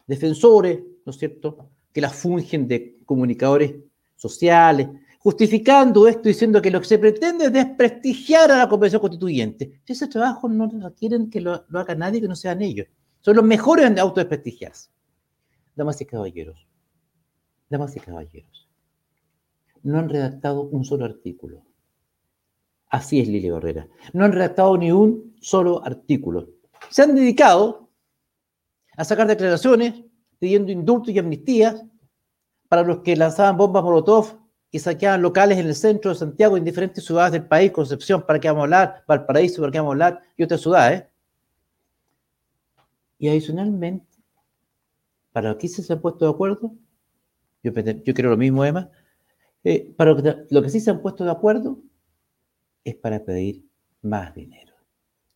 defensores, 0.07 0.79
¿no 1.05 1.11
es 1.11 1.17
cierto?, 1.17 1.69
que 1.91 2.01
las 2.01 2.15
fungen 2.15 2.67
de 2.67 2.97
comunicadores 3.05 3.75
sociales, 4.15 4.89
justificando 5.19 6.07
esto, 6.07 6.23
diciendo 6.23 6.61
que 6.61 6.71
lo 6.71 6.81
que 6.81 6.87
se 6.87 6.99
pretende 6.99 7.45
es 7.45 7.53
desprestigiar 7.53 8.51
a 8.51 8.57
la 8.57 8.69
Convención 8.69 8.99
Constituyente. 8.99 9.81
Ese 9.85 10.07
trabajo 10.07 10.49
no 10.49 10.69
lo 10.71 10.93
quieren 10.93 11.29
que 11.29 11.39
lo, 11.39 11.65
lo 11.69 11.79
haga 11.79 11.95
nadie 11.95 12.19
que 12.19 12.27
no 12.27 12.35
sean 12.35 12.61
ellos. 12.61 12.87
Son 13.21 13.35
los 13.35 13.45
mejores 13.45 13.85
en 13.85 13.99
autodesprestigiarse. 13.99 14.89
Damas 15.75 16.01
y 16.01 16.05
caballeros, 16.05 16.67
Damas 17.69 17.95
y 17.95 17.99
caballeros, 17.99 18.69
no 19.81 19.97
han 19.97 20.09
redactado 20.09 20.61
un 20.63 20.83
solo 20.85 21.05
artículo. 21.05 21.63
Así 22.89 23.19
es 23.19 23.27
Lili 23.27 23.49
Barrera. 23.49 23.87
No 24.13 24.23
han 24.23 24.33
redactado 24.33 24.77
ni 24.77 24.91
un 24.91 25.35
solo 25.41 25.83
artículo. 25.83 26.49
Se 26.89 27.01
han 27.01 27.15
dedicado 27.15 27.82
a 28.95 29.03
sacar 29.03 29.27
declaraciones 29.27 30.03
pidiendo 30.39 30.71
indultos 30.71 31.13
y 31.13 31.19
amnistías 31.19 31.83
para 32.67 32.83
los 32.83 32.99
que 32.99 33.15
lanzaban 33.15 33.57
bombas 33.57 33.83
Molotov 33.83 34.39
y 34.71 34.79
saqueaban 34.79 35.21
locales 35.21 35.59
en 35.59 35.67
el 35.67 35.75
centro 35.75 36.11
de 36.11 36.17
Santiago 36.17 36.57
en 36.57 36.65
diferentes 36.65 37.05
ciudades 37.05 37.31
del 37.33 37.45
país, 37.45 37.71
Concepción, 37.71 38.25
para 38.25 38.39
que 38.39 38.47
vamos 38.47 38.61
a 38.61 38.63
hablar, 38.63 39.03
Valparaíso, 39.07 39.61
para 39.61 39.71
que 39.71 39.77
vamos 39.77 39.91
a 39.91 39.93
hablar, 39.93 40.21
y 40.35 40.43
otras 40.43 40.61
ciudades. 40.61 41.03
Y 43.19 43.29
adicionalmente, 43.29 44.17
para 45.31 45.49
los 45.49 45.57
que 45.57 45.67
se 45.67 45.93
han 45.93 46.01
puesto 46.01 46.25
de 46.25 46.31
acuerdo, 46.31 46.73
yo, 47.61 47.71
yo 47.71 48.13
creo 48.13 48.31
lo 48.31 48.37
mismo, 48.37 48.65
Emma. 48.65 48.89
Eh, 49.63 49.93
para 49.95 50.11
lo 50.49 50.61
que, 50.61 50.69
sí 50.69 50.79
se 50.79 50.91
han 50.91 51.01
puesto 51.01 51.23
de 51.23 51.31
acuerdo 51.31 51.79
es 52.83 52.95
para 52.95 53.23
pedir 53.23 53.63
más 54.01 54.35
dinero. 54.35 54.73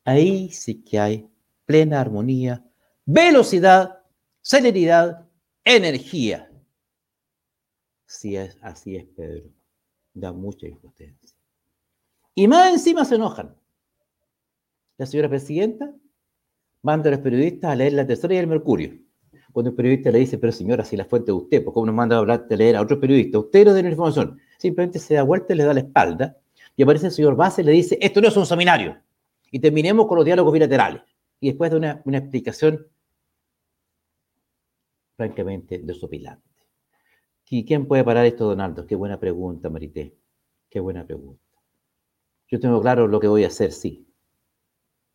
Ahí 0.04 0.50
sí 0.50 0.84
que 0.84 1.00
hay 1.00 1.30
plena 1.66 2.02
armonía, 2.02 2.66
velocidad, 3.08 4.04
celeridad, 4.42 5.28
energía. 5.64 6.52
Sí 8.06 8.36
es, 8.36 8.58
así 8.62 8.96
es, 8.96 9.06
Pedro. 9.06 9.50
Da 10.14 10.32
mucha 10.32 10.68
impotencia. 10.68 11.36
Y 12.36 12.48
más 12.48 12.72
encima 12.72 13.06
se 13.06 13.16
enojan. 13.16 13.56
La 14.98 15.06
señora 15.06 15.30
presidenta 15.30 15.92
manda 16.84 17.10
a 17.10 17.14
los 17.14 17.22
periodistas 17.22 17.72
a 17.72 17.76
leer 17.76 17.94
la 17.94 18.06
tercera 18.06 18.36
y 18.36 18.38
el 18.38 18.48
Mercurio 18.48 19.08
cuando 19.58 19.72
un 19.72 19.76
periodista 19.76 20.12
le 20.12 20.20
dice, 20.20 20.38
pero 20.38 20.54
señora, 20.54 20.86
si 20.86 20.96
la 20.96 21.06
fuente 21.06 21.32
de 21.32 21.32
usted, 21.32 21.64
pues 21.64 21.74
cómo 21.74 21.88
nos 21.88 21.96
manda 21.96 22.16
a 22.16 22.20
hablar 22.20 22.48
de 22.48 22.58
leer 22.58 22.76
a 22.76 22.82
otro 22.82 23.00
periodista, 23.00 23.40
usted 23.40 23.66
no 23.66 23.74
tiene 23.74 23.90
información, 23.90 24.40
simplemente 24.60 25.00
se 25.00 25.16
da 25.16 25.24
vuelta 25.24 25.52
y 25.52 25.58
le 25.58 25.64
da 25.64 25.74
la 25.74 25.80
espalda, 25.80 26.38
Y 26.76 26.84
aparece 26.84 27.08
el 27.08 27.12
señor 27.12 27.36
Base 27.36 27.64
y 27.64 27.66
le 27.66 27.72
dice, 27.72 27.98
esto 28.00 28.22
no 28.22 28.28
es 28.28 28.38
un 28.38 28.46
seminario. 28.46 29.02
Y 29.50 29.58
terminemos 29.58 30.06
con 30.06 30.18
los 30.18 30.26
diálogos 30.26 30.54
bilaterales. 30.54 31.02
Y 31.40 31.48
después 31.48 31.72
de 31.72 31.78
una 31.78 32.18
explicación 32.20 32.86
francamente 35.18 35.80
desopilante. 35.80 36.48
¿Y 37.50 37.66
quién 37.66 37.88
puede 37.88 38.04
parar 38.04 38.26
esto, 38.26 38.46
Donaldo? 38.46 38.86
Qué 38.86 38.96
buena 38.96 39.20
pregunta, 39.20 39.70
Marité. 39.70 40.16
Qué 40.70 40.80
buena 40.80 41.06
pregunta. 41.06 41.42
Yo 42.48 42.60
tengo 42.60 42.82
claro 42.82 43.08
lo 43.08 43.20
que 43.20 43.28
voy 43.28 43.44
a 43.44 43.48
hacer, 43.48 43.72
sí. 43.72 44.08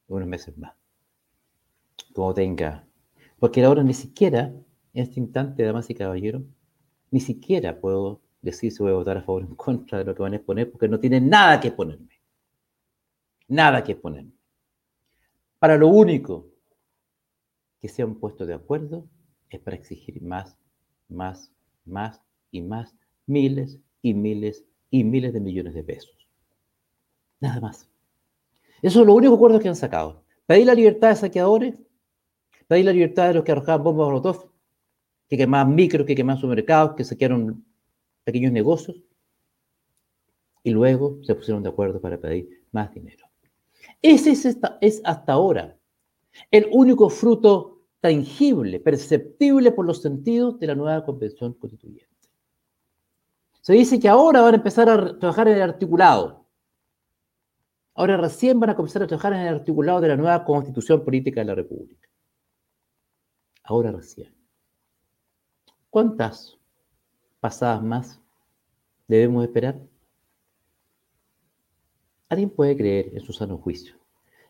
Unos 0.09 0.29
meses 0.29 0.59
más. 0.59 0.75
Como 2.13 2.35
tenga. 2.35 2.87
Porque 3.39 3.65
ahora 3.65 3.83
ni 3.83 3.95
siquiera, 3.95 4.53
en 4.93 5.03
este 5.03 5.21
instante, 5.21 5.63
damas 5.63 5.89
y 5.89 5.95
caballeros, 5.95 6.43
ni 7.11 7.21
siquiera 7.21 7.81
puedo 7.81 8.21
decir 8.41 8.73
si 8.73 8.83
voy 8.83 8.93
a 8.93 8.97
votar 8.97 9.19
a 9.19 9.23
favor 9.23 9.45
o 9.45 9.47
en 9.47 9.55
contra 9.55 9.99
de 9.99 10.05
lo 10.05 10.15
que 10.15 10.23
van 10.23 10.33
a 10.33 10.37
exponer, 10.37 10.71
porque 10.71 10.89
no 10.89 10.99
tienen 10.99 11.29
nada 11.29 11.61
que 11.61 11.71
ponerme. 11.71 12.21
Nada 13.49 13.85
que 13.85 13.95
ponerme. 13.95 14.33
Para 15.59 15.77
lo 15.77 15.89
único 15.89 16.49
que 17.79 17.89
se 17.89 18.03
han 18.03 18.17
puesto 18.17 18.45
de 18.45 18.55
acuerdo 18.55 19.07
es 19.53 19.63
para 19.63 19.77
exigir 19.77 20.21
más, 20.23 20.57
más, 21.09 21.53
más 21.85 22.21
y 22.51 22.63
más, 22.63 22.95
miles 23.27 23.79
y 24.03 24.15
miles 24.15 24.65
y 24.91 25.05
miles 25.05 25.33
de 25.33 25.41
millones 25.41 25.75
de 25.75 25.85
pesos. 25.85 26.17
Nada 27.41 27.61
más. 27.61 27.89
Eso 28.83 29.01
es 29.01 29.07
lo 29.07 29.15
único 29.15 29.35
acuerdo 29.35 29.61
que 29.61 29.69
han 29.69 29.77
sacado. 29.77 30.23
Pedir 30.47 30.67
la 30.67 30.75
libertad 30.75 31.11
de 31.11 31.17
saqueadores, 31.17 31.75
pedir 32.67 32.85
la 32.85 32.93
libertad 32.93 33.29
de 33.29 33.35
los 33.35 33.45
que 33.45 33.53
arrojaban 33.53 33.85
bombas 33.85 34.07
Molotov, 34.07 34.51
que 35.29 35.37
quemaban 35.37 35.75
micros, 35.75 36.07
que 36.07 36.15
quemaban 36.15 36.41
supermercados, 36.41 36.95
que 36.97 37.05
saquearon 37.05 37.65
pequeños 38.25 38.53
negocios, 38.53 39.03
y 40.65 40.71
luego 40.71 41.19
se 41.23 41.35
pusieron 41.35 41.63
de 41.63 41.69
acuerdo 41.69 42.01
para 42.01 42.19
pedir 42.19 42.65
más 42.71 42.93
dinero. 42.93 43.27
Ese 44.01 44.33
es, 44.33 44.59
es 44.81 45.01
hasta 45.05 45.33
ahora 45.33 45.77
el 46.51 46.69
único 46.73 47.09
fruto 47.09 47.82
tangible, 48.03 48.81
perceptible 48.81 49.71
por 49.71 49.87
los 49.87 50.03
sentidos 50.03 50.59
de 50.59 50.67
la 50.67 50.75
nueva 50.75 51.05
convención 51.05 51.55
constituyente. 51.55 52.11
Se 53.61 53.75
dice 53.75 54.01
que 54.01 54.09
ahora 54.09 54.43
van 54.43 54.55
a 54.55 54.57
empezar 54.57 54.91
a 54.91 55.19
trabajar 55.21 55.47
en 55.47 55.55
el 55.55 55.63
articulado. 55.63 56.45
Ahora 57.95 58.17
recién 58.17 58.59
van 58.59 58.71
a 58.71 58.75
comenzar 58.75 59.05
a 59.05 59.07
trabajar 59.07 59.35
en 59.35 59.41
el 59.43 59.55
articulado 59.55 60.01
de 60.01 60.09
la 60.09 60.17
nueva 60.17 60.45
constitución 60.45 61.05
política 61.05 61.43
de 61.43 61.47
la 61.47 61.55
República. 61.55 62.09
Ahora 63.63 63.93
recién. 63.93 64.35
¿Cuántas 65.89 66.59
pasadas 67.39 67.85
más 67.85 68.21
debemos 69.07 69.45
esperar? 69.45 69.81
¿Alguien 72.29 72.51
puede 72.51 72.77
creer 72.77 73.11
en 73.15 73.21
su 73.21 73.33
sano 73.33 73.59
juicio 73.59 73.95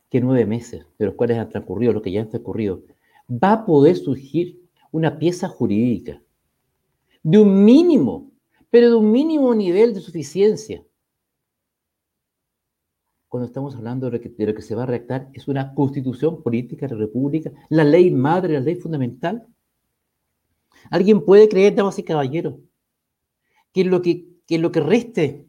que 0.09 0.23
nueve 0.23 0.47
meses, 0.47 0.87
de 0.99 1.07
los 1.07 1.15
cuales 1.17 1.37
han 1.37 1.51
transcurrido, 1.51 1.93
lo 1.93 2.01
que 2.01 2.13
ya 2.13 2.23
han 2.23 2.31
transcurrido, 2.31 2.83
va 3.29 3.53
a 3.53 3.67
poder 3.67 3.97
surgir 3.97 4.61
una 4.91 5.19
pieza 5.19 5.49
jurídica 5.49 6.23
de 7.23 7.39
un 7.39 7.65
mínimo, 7.65 8.33
pero 8.71 8.91
de 8.91 8.97
un 8.97 9.11
mínimo 9.11 9.55
nivel 9.55 9.95
de 9.95 10.01
suficiencia. 10.01 10.85
Cuando 13.29 13.47
estamos 13.47 13.75
hablando 13.75 14.11
de 14.11 14.19
lo 14.19 14.55
que, 14.55 14.63
se 14.63 14.75
va 14.75 14.83
a 14.83 14.87
redactar, 14.87 15.31
es 15.33 15.49
una 15.49 15.75
constitución 15.75 16.43
política 16.43 16.87
de 16.87 16.95
la 16.95 17.01
República, 17.01 17.51
la 17.71 17.85
ley 17.85 18.11
madre, 18.11 18.55
la 18.55 18.61
ley 18.61 18.75
fundamental. 18.75 19.47
¿Alguien 20.91 21.25
puede 21.25 21.49
creer, 21.49 21.75
damas 21.75 21.99
y 21.99 22.03
caballeros, 22.03 22.57
que 23.73 23.85
lo 23.85 24.03
que, 24.03 24.29
que 24.47 24.59
lo 24.59 24.71
que 24.71 24.81
reste 24.81 25.49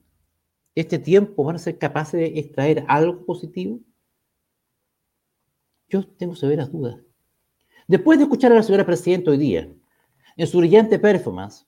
este 0.75 0.97
tiempo 0.97 1.43
van 1.43 1.57
a 1.57 1.59
ser 1.59 1.77
capaces 1.77 2.19
de 2.19 2.39
extraer 2.39 2.85
algo 2.87 3.25
positivo? 3.25 3.81
Yo 5.89 6.07
tengo 6.07 6.35
severas 6.35 6.71
dudas. 6.71 7.01
Después 7.93 8.17
de 8.17 8.23
escuchar 8.23 8.51
a 8.51 8.55
la 8.55 8.63
señora 8.63 8.87
presidenta 8.87 9.29
hoy 9.29 9.37
día, 9.37 9.69
en 10.35 10.47
su 10.47 10.57
brillante 10.57 10.97
performance, 10.97 11.67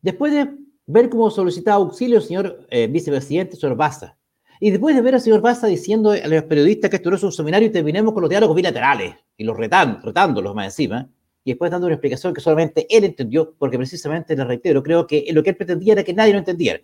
después 0.00 0.32
de 0.32 0.48
ver 0.86 1.10
cómo 1.10 1.30
solicitaba 1.30 1.76
auxilio 1.76 2.16
el 2.16 2.22
señor 2.22 2.66
eh, 2.70 2.86
vicepresidente, 2.86 3.54
señor 3.54 3.76
Baza, 3.76 4.16
y 4.60 4.70
después 4.70 4.96
de 4.96 5.02
ver 5.02 5.16
al 5.16 5.20
señor 5.20 5.42
Baza 5.42 5.66
diciendo 5.66 6.12
a 6.12 6.26
los 6.26 6.44
periodistas 6.44 6.88
que 6.88 6.96
esto 6.96 7.10
no 7.10 7.16
es 7.16 7.22
un 7.22 7.32
seminario 7.32 7.68
y 7.68 7.70
terminemos 7.70 8.14
con 8.14 8.22
los 8.22 8.30
diálogos 8.30 8.56
bilaterales, 8.56 9.14
y 9.36 9.44
los 9.44 9.58
retan, 9.58 10.00
retándolos 10.00 10.54
más 10.54 10.64
encima, 10.64 11.10
y 11.44 11.50
después 11.50 11.70
dando 11.70 11.86
una 11.88 11.96
explicación 11.96 12.32
que 12.32 12.40
solamente 12.40 12.86
él 12.88 13.04
entendió, 13.04 13.54
porque 13.58 13.76
precisamente, 13.76 14.34
le 14.34 14.44
reitero, 14.44 14.82
creo 14.82 15.06
que 15.06 15.26
lo 15.34 15.42
que 15.42 15.50
él 15.50 15.56
pretendía 15.56 15.92
era 15.92 16.02
que 16.02 16.14
nadie 16.14 16.32
lo 16.32 16.38
entendiera. 16.38 16.80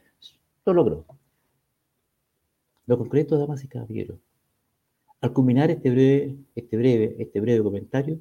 Lo 0.66 0.74
logró. 0.74 1.06
Lo 2.84 2.98
concreto, 2.98 3.38
damas 3.38 3.64
y 3.64 3.68
caballeros, 3.68 4.18
al 5.20 5.32
culminar 5.32 5.70
este 5.70 5.90
breve, 5.90 6.36
este 6.54 6.76
breve, 6.76 7.16
este 7.18 7.40
breve 7.40 7.62
comentario, 7.62 8.18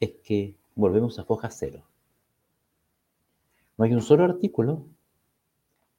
es 0.00 0.12
que 0.22 0.56
volvemos 0.74 1.18
a 1.18 1.24
foja 1.24 1.50
cero. 1.50 1.84
No 3.76 3.84
hay 3.84 3.92
un 3.92 4.02
solo 4.02 4.24
artículo 4.24 4.86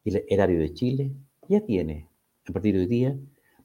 y 0.04 0.16
el 0.16 0.26
erario 0.30 0.60
de 0.60 0.74
Chile 0.74 1.12
ya 1.48 1.62
tiene, 1.62 2.08
a 2.48 2.54
partir 2.54 2.76
de 2.76 2.82
hoy 2.82 2.88
día, 2.88 3.18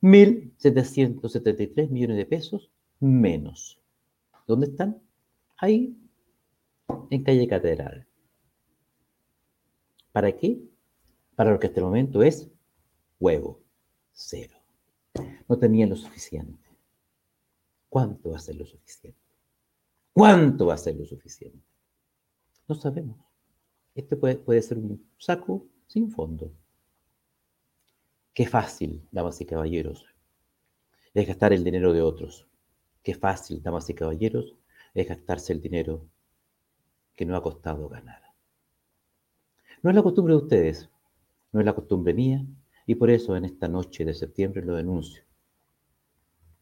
1.773 0.02 1.90
millones 1.90 2.16
de 2.16 2.26
pesos 2.26 2.70
menos. 3.00 3.78
¿Dónde 4.46 4.66
están? 4.66 5.00
Ahí, 5.58 5.96
en 7.10 7.22
calle 7.22 7.46
Catedral. 7.46 8.06
¿Para 10.12 10.32
qué? 10.32 10.58
Para 11.36 11.52
lo 11.52 11.60
que 11.60 11.68
hasta 11.68 11.80
el 11.80 11.86
momento 11.86 12.22
es 12.22 12.50
huevo, 13.20 13.60
cero 14.12 14.59
no 15.48 15.58
tenían 15.58 15.90
lo 15.90 15.96
suficiente. 15.96 16.68
¿Cuánto 17.88 18.30
va 18.30 18.36
a 18.36 18.40
ser 18.40 18.56
lo 18.56 18.66
suficiente? 18.66 19.18
¿Cuánto 20.12 20.66
va 20.66 20.74
a 20.74 20.78
ser 20.78 20.96
lo 20.96 21.04
suficiente? 21.04 21.66
No 22.68 22.74
sabemos. 22.74 23.18
Este 23.94 24.16
puede, 24.16 24.36
puede 24.36 24.62
ser 24.62 24.78
un 24.78 25.08
saco 25.18 25.66
sin 25.86 26.10
fondo. 26.10 26.52
Qué 28.32 28.46
fácil, 28.46 29.06
damas 29.10 29.40
y 29.40 29.46
caballeros, 29.46 30.06
es 31.14 31.26
gastar 31.26 31.52
el 31.52 31.64
dinero 31.64 31.92
de 31.92 32.02
otros. 32.02 32.46
Qué 33.02 33.14
fácil, 33.14 33.62
damas 33.62 33.90
y 33.90 33.94
caballeros, 33.94 34.54
es 34.94 35.08
gastarse 35.08 35.52
el 35.52 35.60
dinero 35.60 36.06
que 37.16 37.24
no 37.24 37.36
ha 37.36 37.42
costado 37.42 37.88
ganar. 37.88 38.22
No 39.82 39.90
es 39.90 39.96
la 39.96 40.02
costumbre 40.02 40.34
de 40.34 40.40
ustedes, 40.40 40.88
no 41.52 41.60
es 41.60 41.66
la 41.66 41.74
costumbre 41.74 42.14
mía, 42.14 42.46
y 42.90 42.96
por 42.96 43.08
eso 43.08 43.36
en 43.36 43.44
esta 43.44 43.68
noche 43.68 44.04
de 44.04 44.12
septiembre 44.12 44.64
lo 44.64 44.74
denuncio. 44.74 45.22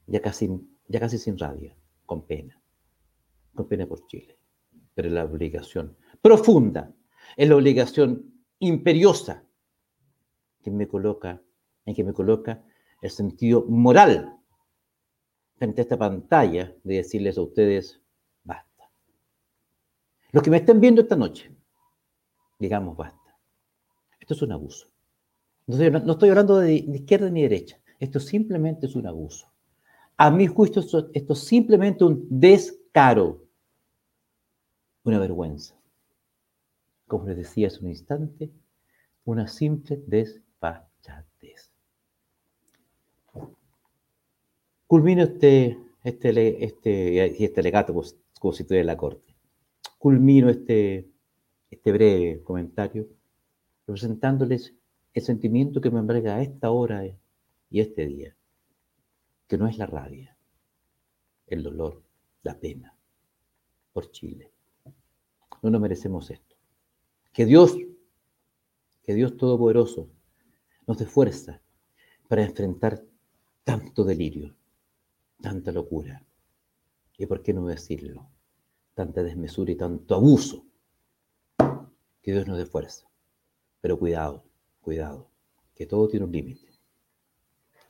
Ya 0.06 0.20
casi, 0.20 0.50
ya 0.86 1.00
casi 1.00 1.16
sin 1.16 1.38
rabia, 1.38 1.74
con 2.04 2.26
pena. 2.26 2.60
Con 3.54 3.66
pena 3.66 3.86
por 3.86 4.06
Chile. 4.08 4.38
Pero 4.92 5.08
la 5.08 5.24
obligación 5.24 5.96
profunda, 6.20 6.94
es 7.34 7.48
la 7.48 7.56
obligación 7.56 8.44
imperiosa 8.58 9.42
que 10.62 10.70
me 10.70 10.86
coloca, 10.86 11.40
en 11.86 11.94
que 11.94 12.04
me 12.04 12.12
coloca 12.12 12.62
el 13.00 13.10
sentido 13.10 13.64
moral 13.64 14.38
frente 15.56 15.80
a 15.80 15.84
esta 15.84 15.96
pantalla 15.96 16.76
de 16.84 16.96
decirles 16.96 17.38
a 17.38 17.40
ustedes, 17.40 18.02
basta. 18.44 18.90
Los 20.32 20.42
que 20.42 20.50
me 20.50 20.58
estén 20.58 20.78
viendo 20.78 21.00
esta 21.00 21.16
noche, 21.16 21.50
digamos, 22.58 22.98
basta. 22.98 23.34
Esto 24.20 24.34
es 24.34 24.42
un 24.42 24.52
abuso. 24.52 24.97
No 25.68 26.12
estoy, 26.12 26.30
hablando 26.30 26.56
de, 26.56 26.76
izquierda 26.76 27.28
ni 27.28 27.42
derecha. 27.42 27.78
Esto 28.00 28.20
simplemente 28.20 28.86
es 28.86 28.96
un 28.96 29.06
abuso. 29.06 29.52
A 30.16 30.30
mi 30.30 30.46
juicio, 30.46 30.80
esto, 30.80 31.10
es 31.12 31.38
simplemente 31.40 32.04
un 32.04 32.26
descaro, 32.30 33.44
una 35.04 35.18
vergüenza. 35.18 35.74
Como 37.06 37.26
les 37.26 37.36
decía 37.36 37.66
hace 37.66 37.80
un 37.80 37.90
instante, 37.90 38.50
una 39.26 39.46
simple 39.46 40.02
despachatez. 40.06 41.70
Culmino 44.86 45.22
este, 45.24 45.78
este, 46.02 46.64
este, 46.64 47.44
este 47.44 47.62
legato 47.62 47.94
constituye 48.40 48.84
la 48.84 48.96
Corte. 48.96 49.34
Culmino 49.98 50.48
este, 50.48 51.10
este 51.70 51.92
breve 51.92 52.42
comentario 52.42 53.06
representándoles 53.86 54.77
el 55.14 55.22
sentimiento 55.22 55.80
que 55.80 55.90
me 55.90 55.98
embarga 55.98 56.36
a 56.36 56.42
esta 56.42 56.70
hora 56.70 57.04
y 57.70 57.80
este 57.80 58.06
día, 58.06 58.36
que 59.46 59.58
no 59.58 59.66
es 59.66 59.78
la 59.78 59.86
rabia, 59.86 60.36
el 61.46 61.62
dolor, 61.62 62.02
la 62.42 62.58
pena 62.58 62.94
por 63.92 64.10
Chile. 64.10 64.52
No 65.62 65.70
nos 65.70 65.80
merecemos 65.80 66.30
esto. 66.30 66.56
Que 67.32 67.44
Dios, 67.46 67.76
que 69.02 69.14
Dios 69.14 69.36
Todopoderoso 69.36 70.08
nos 70.86 70.98
dé 70.98 71.06
fuerza 71.06 71.60
para 72.28 72.44
enfrentar 72.44 73.02
tanto 73.64 74.04
delirio, 74.04 74.54
tanta 75.40 75.72
locura, 75.72 76.24
y 77.16 77.26
por 77.26 77.42
qué 77.42 77.52
no 77.52 77.66
decirlo, 77.66 78.30
tanta 78.94 79.22
desmesura 79.22 79.72
y 79.72 79.76
tanto 79.76 80.14
abuso. 80.14 80.64
Que 82.22 82.32
Dios 82.32 82.46
nos 82.46 82.58
dé 82.58 82.66
fuerza. 82.66 83.08
Pero 83.80 83.98
cuidado, 83.98 84.44
cuidado, 84.88 85.30
que 85.74 85.84
todo 85.84 86.08
tiene 86.08 86.24
un 86.24 86.32
límite. 86.32 86.66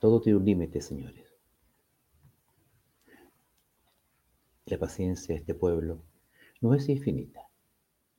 Todo 0.01 0.21
tiene 0.21 0.37
un 0.37 0.45
límite, 0.45 0.81
señores. 0.81 1.33
La 4.67 4.79
paciencia 4.79 5.33
de 5.33 5.39
este 5.43 5.55
pueblo 5.55 6.03
no 6.61 6.75
es 6.75 6.89
infinita. 6.89 7.49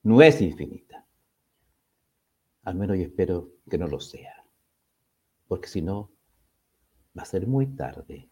No 0.02 0.22
es 0.22 0.40
infinita. 0.40 1.06
Al 2.62 2.76
menos 2.76 2.96
yo 2.96 3.02
espero 3.02 3.50
que 3.68 3.76
no 3.76 3.86
lo 3.86 4.00
sea. 4.00 4.46
Porque 5.46 5.68
si 5.68 5.82
no, 5.82 6.10
va 7.14 7.24
a 7.24 7.26
ser 7.26 7.46
muy 7.46 7.66
tarde. 7.66 8.30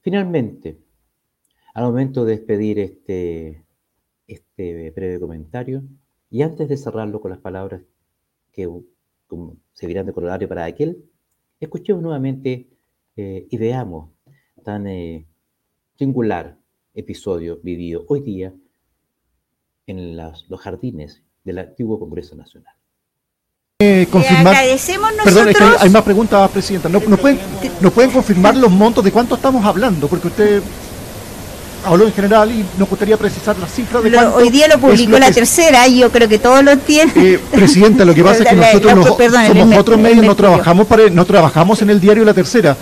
Finalmente, 0.00 0.80
al 1.74 1.84
momento 1.84 2.24
de 2.24 2.38
despedir 2.38 2.78
este, 2.78 3.66
este 4.28 4.92
breve 4.92 5.20
comentario, 5.20 5.82
y 6.30 6.40
antes 6.40 6.70
de 6.70 6.78
cerrarlo 6.78 7.20
con 7.20 7.32
las 7.32 7.40
palabras 7.40 7.82
que 8.50 8.66
se 9.72 9.86
dirán 9.86 10.06
de 10.06 10.12
corolario 10.12 10.48
para 10.48 10.64
aquel, 10.64 11.04
escuchemos 11.60 12.02
nuevamente 12.02 12.68
eh, 13.16 13.46
y 13.50 13.56
veamos 13.56 14.10
tan 14.64 14.86
eh, 14.86 15.26
singular 15.98 16.56
episodio 16.94 17.60
vivido 17.62 18.04
hoy 18.08 18.20
día 18.20 18.52
en 19.86 20.16
los 20.16 20.60
jardines 20.60 21.22
del 21.44 21.58
antiguo 21.58 21.98
Congreso 21.98 22.36
Nacional. 22.36 22.74
Eh, 23.80 24.08
confirmar, 24.10 24.48
agradecemos 24.48 25.08
nosotros... 25.16 25.54
Perdón, 25.54 25.74
hay, 25.78 25.90
más 25.90 26.02
preguntas, 26.02 26.50
Presidenta. 26.50 26.88
¿No, 26.88 27.00
pueden, 27.00 27.38
¿No 27.80 27.90
pueden 27.92 28.10
confirmar 28.10 28.56
los 28.56 28.72
montos 28.72 29.04
de 29.04 29.12
cuánto 29.12 29.36
estamos 29.36 29.64
hablando? 29.64 30.08
Porque 30.08 30.26
usted 30.26 30.62
habló 31.84 32.06
en 32.06 32.12
general 32.12 32.50
y 32.50 32.64
nos 32.78 32.88
gustaría 32.88 33.16
precisar 33.16 33.56
las 33.58 33.72
cifras 33.72 34.02
de 34.02 34.16
Hoy 34.16 34.50
día 34.50 34.68
lo 34.68 34.78
publicó 34.78 35.18
la 35.18 35.30
tercera 35.30 35.86
y 35.86 35.98
yo 35.98 36.10
creo 36.10 36.28
que 36.28 36.38
todos 36.38 36.62
lo 36.62 36.76
tienen. 36.78 37.12
Eh, 37.16 37.38
presidenta, 37.52 38.04
lo 38.04 38.14
que 38.14 38.24
pasa 38.24 38.42
es 38.42 38.48
que 38.48 38.56
nosotros 38.56 39.34
somos 39.46 39.78
otros 39.78 39.98
medios, 39.98 40.24
no 40.24 40.34
trabajamos, 40.34 40.86
para, 40.86 41.08
no 41.10 41.24
trabajamos 41.24 41.82
en 41.82 41.90
el 41.90 42.00
diario 42.00 42.24
La 42.24 42.34
Tercera. 42.34 42.76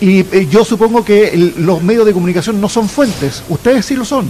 Y 0.00 0.20
eh, 0.20 0.48
yo 0.50 0.64
supongo 0.64 1.04
que 1.04 1.52
los 1.58 1.82
medios 1.82 2.06
de 2.06 2.12
comunicación 2.12 2.60
no 2.60 2.68
son 2.68 2.88
fuentes, 2.88 3.42
ustedes 3.48 3.84
sí 3.84 3.94
lo 3.94 4.04
son. 4.04 4.26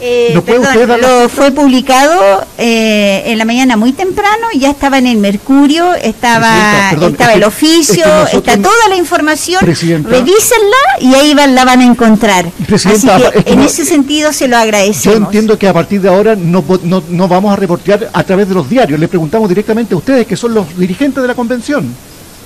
Eh, 0.00 0.32
lo 0.34 1.28
fue 1.28 1.52
publicado 1.52 2.44
eh, 2.58 3.22
en 3.26 3.38
la 3.38 3.44
mañana 3.44 3.76
muy 3.76 3.92
temprano, 3.92 4.48
ya 4.54 4.70
estaba 4.70 4.98
en 4.98 5.06
el 5.06 5.18
Mercurio, 5.18 5.94
estaba, 5.94 6.90
estaba 6.90 7.32
el 7.32 7.44
oficio, 7.44 8.04
está 8.32 8.56
toda 8.56 8.88
la 8.88 8.96
información, 8.96 9.60
revísenla 9.62 10.76
y 11.00 11.14
ahí 11.14 11.34
la 11.34 11.64
van 11.64 11.80
a 11.80 11.84
encontrar. 11.84 12.46
Así 12.72 13.06
que, 13.06 13.52
en 13.52 13.60
ese 13.60 13.84
sentido 13.84 14.32
se 14.32 14.48
lo 14.48 14.56
agradecemos. 14.56 15.18
Yo 15.18 15.24
entiendo 15.24 15.58
que 15.58 15.68
a 15.68 15.72
partir 15.72 16.00
de 16.00 16.08
ahora 16.08 16.34
no, 16.34 16.64
no, 16.82 17.28
vamos 17.28 17.52
a 17.52 17.56
reportear 17.56 18.10
a 18.12 18.24
través 18.24 18.48
de 18.48 18.54
los 18.54 18.68
diarios, 18.68 18.98
le 18.98 19.06
preguntamos 19.08 19.48
directamente 19.48 19.94
a 19.94 19.98
ustedes 19.98 20.26
que 20.26 20.36
son 20.36 20.54
los 20.54 20.76
dirigentes 20.76 21.22
de 21.22 21.28
la 21.28 21.34
convención. 21.34 21.94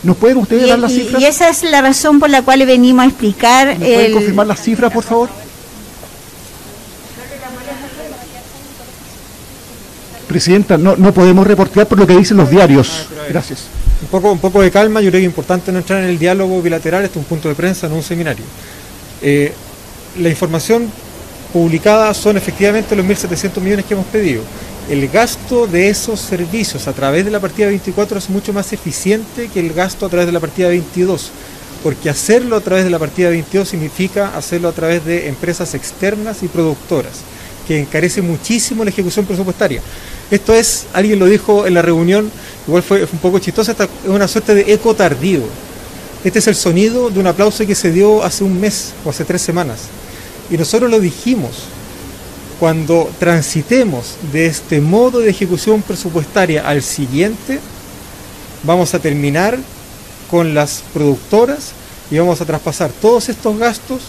¿Nos 0.03 0.17
pueden 0.17 0.37
ustedes 0.37 0.69
dar 0.69 0.79
las 0.79 0.93
cifras? 0.93 1.21
Y 1.21 1.25
esa 1.25 1.49
es 1.49 1.65
la 1.65 1.83
razón 1.83 2.21
por 2.21 2.31
la 2.31 2.43
cual 2.43 2.65
venimos 2.67 3.05
a 3.05 3.09
explicar. 3.09 3.77
pueden 3.77 4.13
confirmar 4.13 4.47
las 4.47 4.61
cifras, 4.63 4.93
por 4.93 5.03
favor? 5.03 5.29
Presidenta, 10.29 10.77
no, 10.77 10.97
no 10.97 11.12
podemos 11.12 11.47
reportear 11.47 11.87
por 11.87 11.99
lo 11.99 12.07
que 12.07 12.14
dicen 12.17 12.37
los 12.37 12.51
diarios. 12.51 13.09
Gracias. 13.29 13.64
Un 14.03 14.09
poco, 14.09 14.31
un 14.31 14.38
poco 14.38 14.62
de 14.62 14.71
calma, 14.71 15.01
yo 15.01 15.11
creo 15.11 15.21
que 15.21 15.25
es 15.25 15.31
importante 15.31 15.73
no 15.73 15.79
entrar 15.79 16.03
en 16.05 16.11
el 16.11 16.19
diálogo 16.19 16.62
bilateral, 16.62 17.05
este 17.05 17.19
es 17.19 17.25
un 17.25 17.29
punto 17.29 17.49
de 17.49 17.55
prensa, 17.55 17.88
no 17.88 17.97
un 17.97 18.03
seminario. 18.03 18.45
Eh, 19.23 19.53
la 20.19 20.29
información 20.29 20.88
publicada 21.53 22.12
son 22.14 22.37
efectivamente 22.37 22.95
los 22.95 23.05
1.700 23.05 23.61
millones 23.61 23.85
que 23.87 23.95
hemos 23.95 24.07
pedido. 24.07 24.43
El 24.88 25.09
gasto 25.09 25.67
de 25.67 25.88
esos 25.88 26.21
servicios 26.21 26.88
a 26.88 26.93
través 26.93 27.25
de 27.25 27.31
la 27.31 27.41
partida 27.41 27.67
24 27.67 28.19
es 28.19 28.31
mucho 28.31 28.53
más 28.53 28.73
eficiente 28.73 29.49
que 29.53 29.61
el 29.61 29.73
gasto 29.73 30.07
a 30.07 30.09
través 30.09 30.27
de 30.27 30.33
la 30.33 30.41
partida 30.41 30.69
22, 30.69 31.31
porque 31.83 32.11
hacerlo 32.11 32.57
a 32.57 32.61
través 32.61 32.85
de 32.85 32.91
la 32.91 32.99
partida 32.99 33.31
22 33.31 33.69
significa 33.69 34.37
hacerlo 34.37 34.69
a 34.69 34.73
través 34.73 35.05
de 35.05 35.29
empresas 35.29 35.75
externas 35.75 36.43
y 36.43 36.49
productoras, 36.49 37.21
que 37.68 37.78
encarece 37.78 38.22
muchísimo 38.22 38.83
la 38.83 38.90
ejecución 38.90 39.26
presupuestaria. 39.26 39.83
Esto 40.31 40.54
es, 40.54 40.87
alguien 40.94 41.18
lo 41.18 41.26
dijo 41.26 41.66
en 41.66 41.74
la 41.74 41.83
reunión, 41.83 42.31
igual 42.66 42.83
fue, 42.83 43.02
un 43.02 43.18
poco 43.18 43.38
chistoso, 43.38 43.72
es 43.72 43.78
una 44.07 44.26
suerte 44.26 44.54
de 44.54 44.72
eco 44.72 44.94
tardío. 44.94 45.42
Este 46.24 46.38
es 46.38 46.46
el 46.46 46.57
sonido 46.57 47.11
de 47.11 47.20
un 47.20 47.26
aplauso 47.26 47.66
que 47.66 47.74
se 47.74 47.92
dio 47.92 48.24
hace 48.24 48.42
un 48.42 48.59
mes 48.59 48.94
o 49.04 49.11
hace 49.11 49.24
tres 49.24 49.42
semanas. 49.42 49.81
Y 50.50 50.57
nosotros 50.57 50.90
lo 50.90 50.98
dijimos, 50.98 51.64
cuando 52.59 53.11
transitemos 53.18 54.16
de 54.33 54.46
este 54.46 54.81
modo 54.81 55.20
de 55.20 55.31
ejecución 55.31 55.83
presupuestaria 55.83 56.66
al 56.66 56.83
siguiente, 56.83 57.61
vamos 58.64 58.94
a 58.94 58.98
terminar 58.98 59.59
con 60.31 60.54
las 60.54 60.83
productoras 60.94 61.72
y 62.11 62.18
vamos 62.18 62.40
a 62.40 62.46
traspasar 62.46 62.90
todos 63.00 63.28
estos 63.28 63.59
gastos 63.59 64.00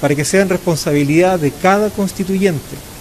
para 0.00 0.16
que 0.16 0.24
sean 0.24 0.48
responsabilidad 0.48 1.38
de 1.38 1.52
cada 1.52 1.90
constituyente. 1.90 2.93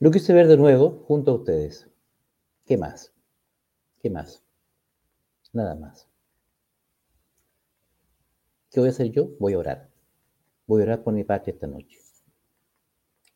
Lo 0.00 0.12
quise 0.12 0.32
ver 0.32 0.46
de 0.46 0.56
nuevo 0.56 1.04
junto 1.08 1.32
a 1.32 1.34
ustedes. 1.34 1.88
¿Qué 2.64 2.76
más? 2.76 3.12
¿Qué 4.00 4.10
más? 4.10 4.44
Nada 5.52 5.74
más. 5.74 6.08
¿Qué 8.70 8.78
voy 8.78 8.90
a 8.90 8.92
hacer 8.92 9.10
yo? 9.10 9.30
Voy 9.40 9.54
a 9.54 9.58
orar. 9.58 9.90
Voy 10.68 10.82
a 10.82 10.84
orar 10.84 11.02
por 11.02 11.14
mi 11.14 11.24
patria 11.24 11.54
esta 11.54 11.66
noche. 11.66 11.98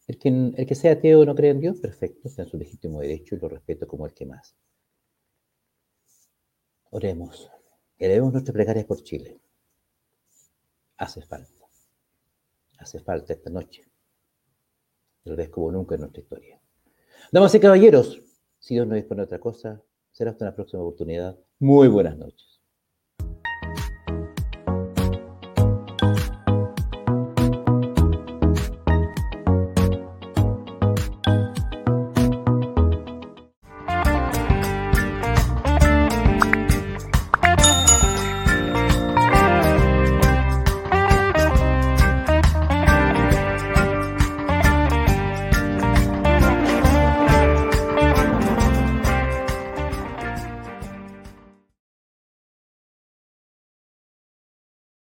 El 0.07 0.19
que, 0.67 0.75
sea 0.77 0.93
ateo 0.93 1.21
o 1.21 1.25
no 1.25 1.35
cree 1.35 1.51
en 1.51 1.61
Dios, 1.61 1.81
perfecto, 1.81 2.29
está 2.29 2.43
en 2.43 2.49
su 2.49 2.59
legítimo 2.59 3.01
derecho 3.01 3.35
y 3.35 3.39
lo 3.39 3.49
respeto 3.49 3.89
como 3.89 4.07
el 4.07 4.15
que 4.15 4.27
más. 4.27 4.55
Oremos. 6.91 7.51
Elevemos 7.99 8.33
nuestras 8.33 8.55
plegarias 8.55 8.85
por 8.85 9.03
Chile. 9.03 9.41
Hace 10.97 11.23
falta. 11.23 11.67
Hace 12.79 13.01
falta 13.01 13.33
esta 13.33 13.51
noche 13.51 13.92
tal 15.25 15.37
vez 15.37 15.49
como 15.51 15.73
nunca 15.73 15.95
en 15.95 16.03
nuestra 16.03 16.23
historia. 16.23 16.61
Damas 17.31 17.55
y 17.55 17.61
caballeros, 17.61 18.21
si 18.59 18.75
Dios 18.75 18.87
no 18.87 18.95
dispone 18.95 19.23
otra 19.23 19.39
cosa, 19.39 19.83
será 20.11 20.33
hasta 20.33 20.45
una 20.45 20.55
próxima 20.55 20.83
oportunidad. 20.83 21.39
Muy 21.59 21.89
buenas 21.89 22.17
noches. 22.19 22.52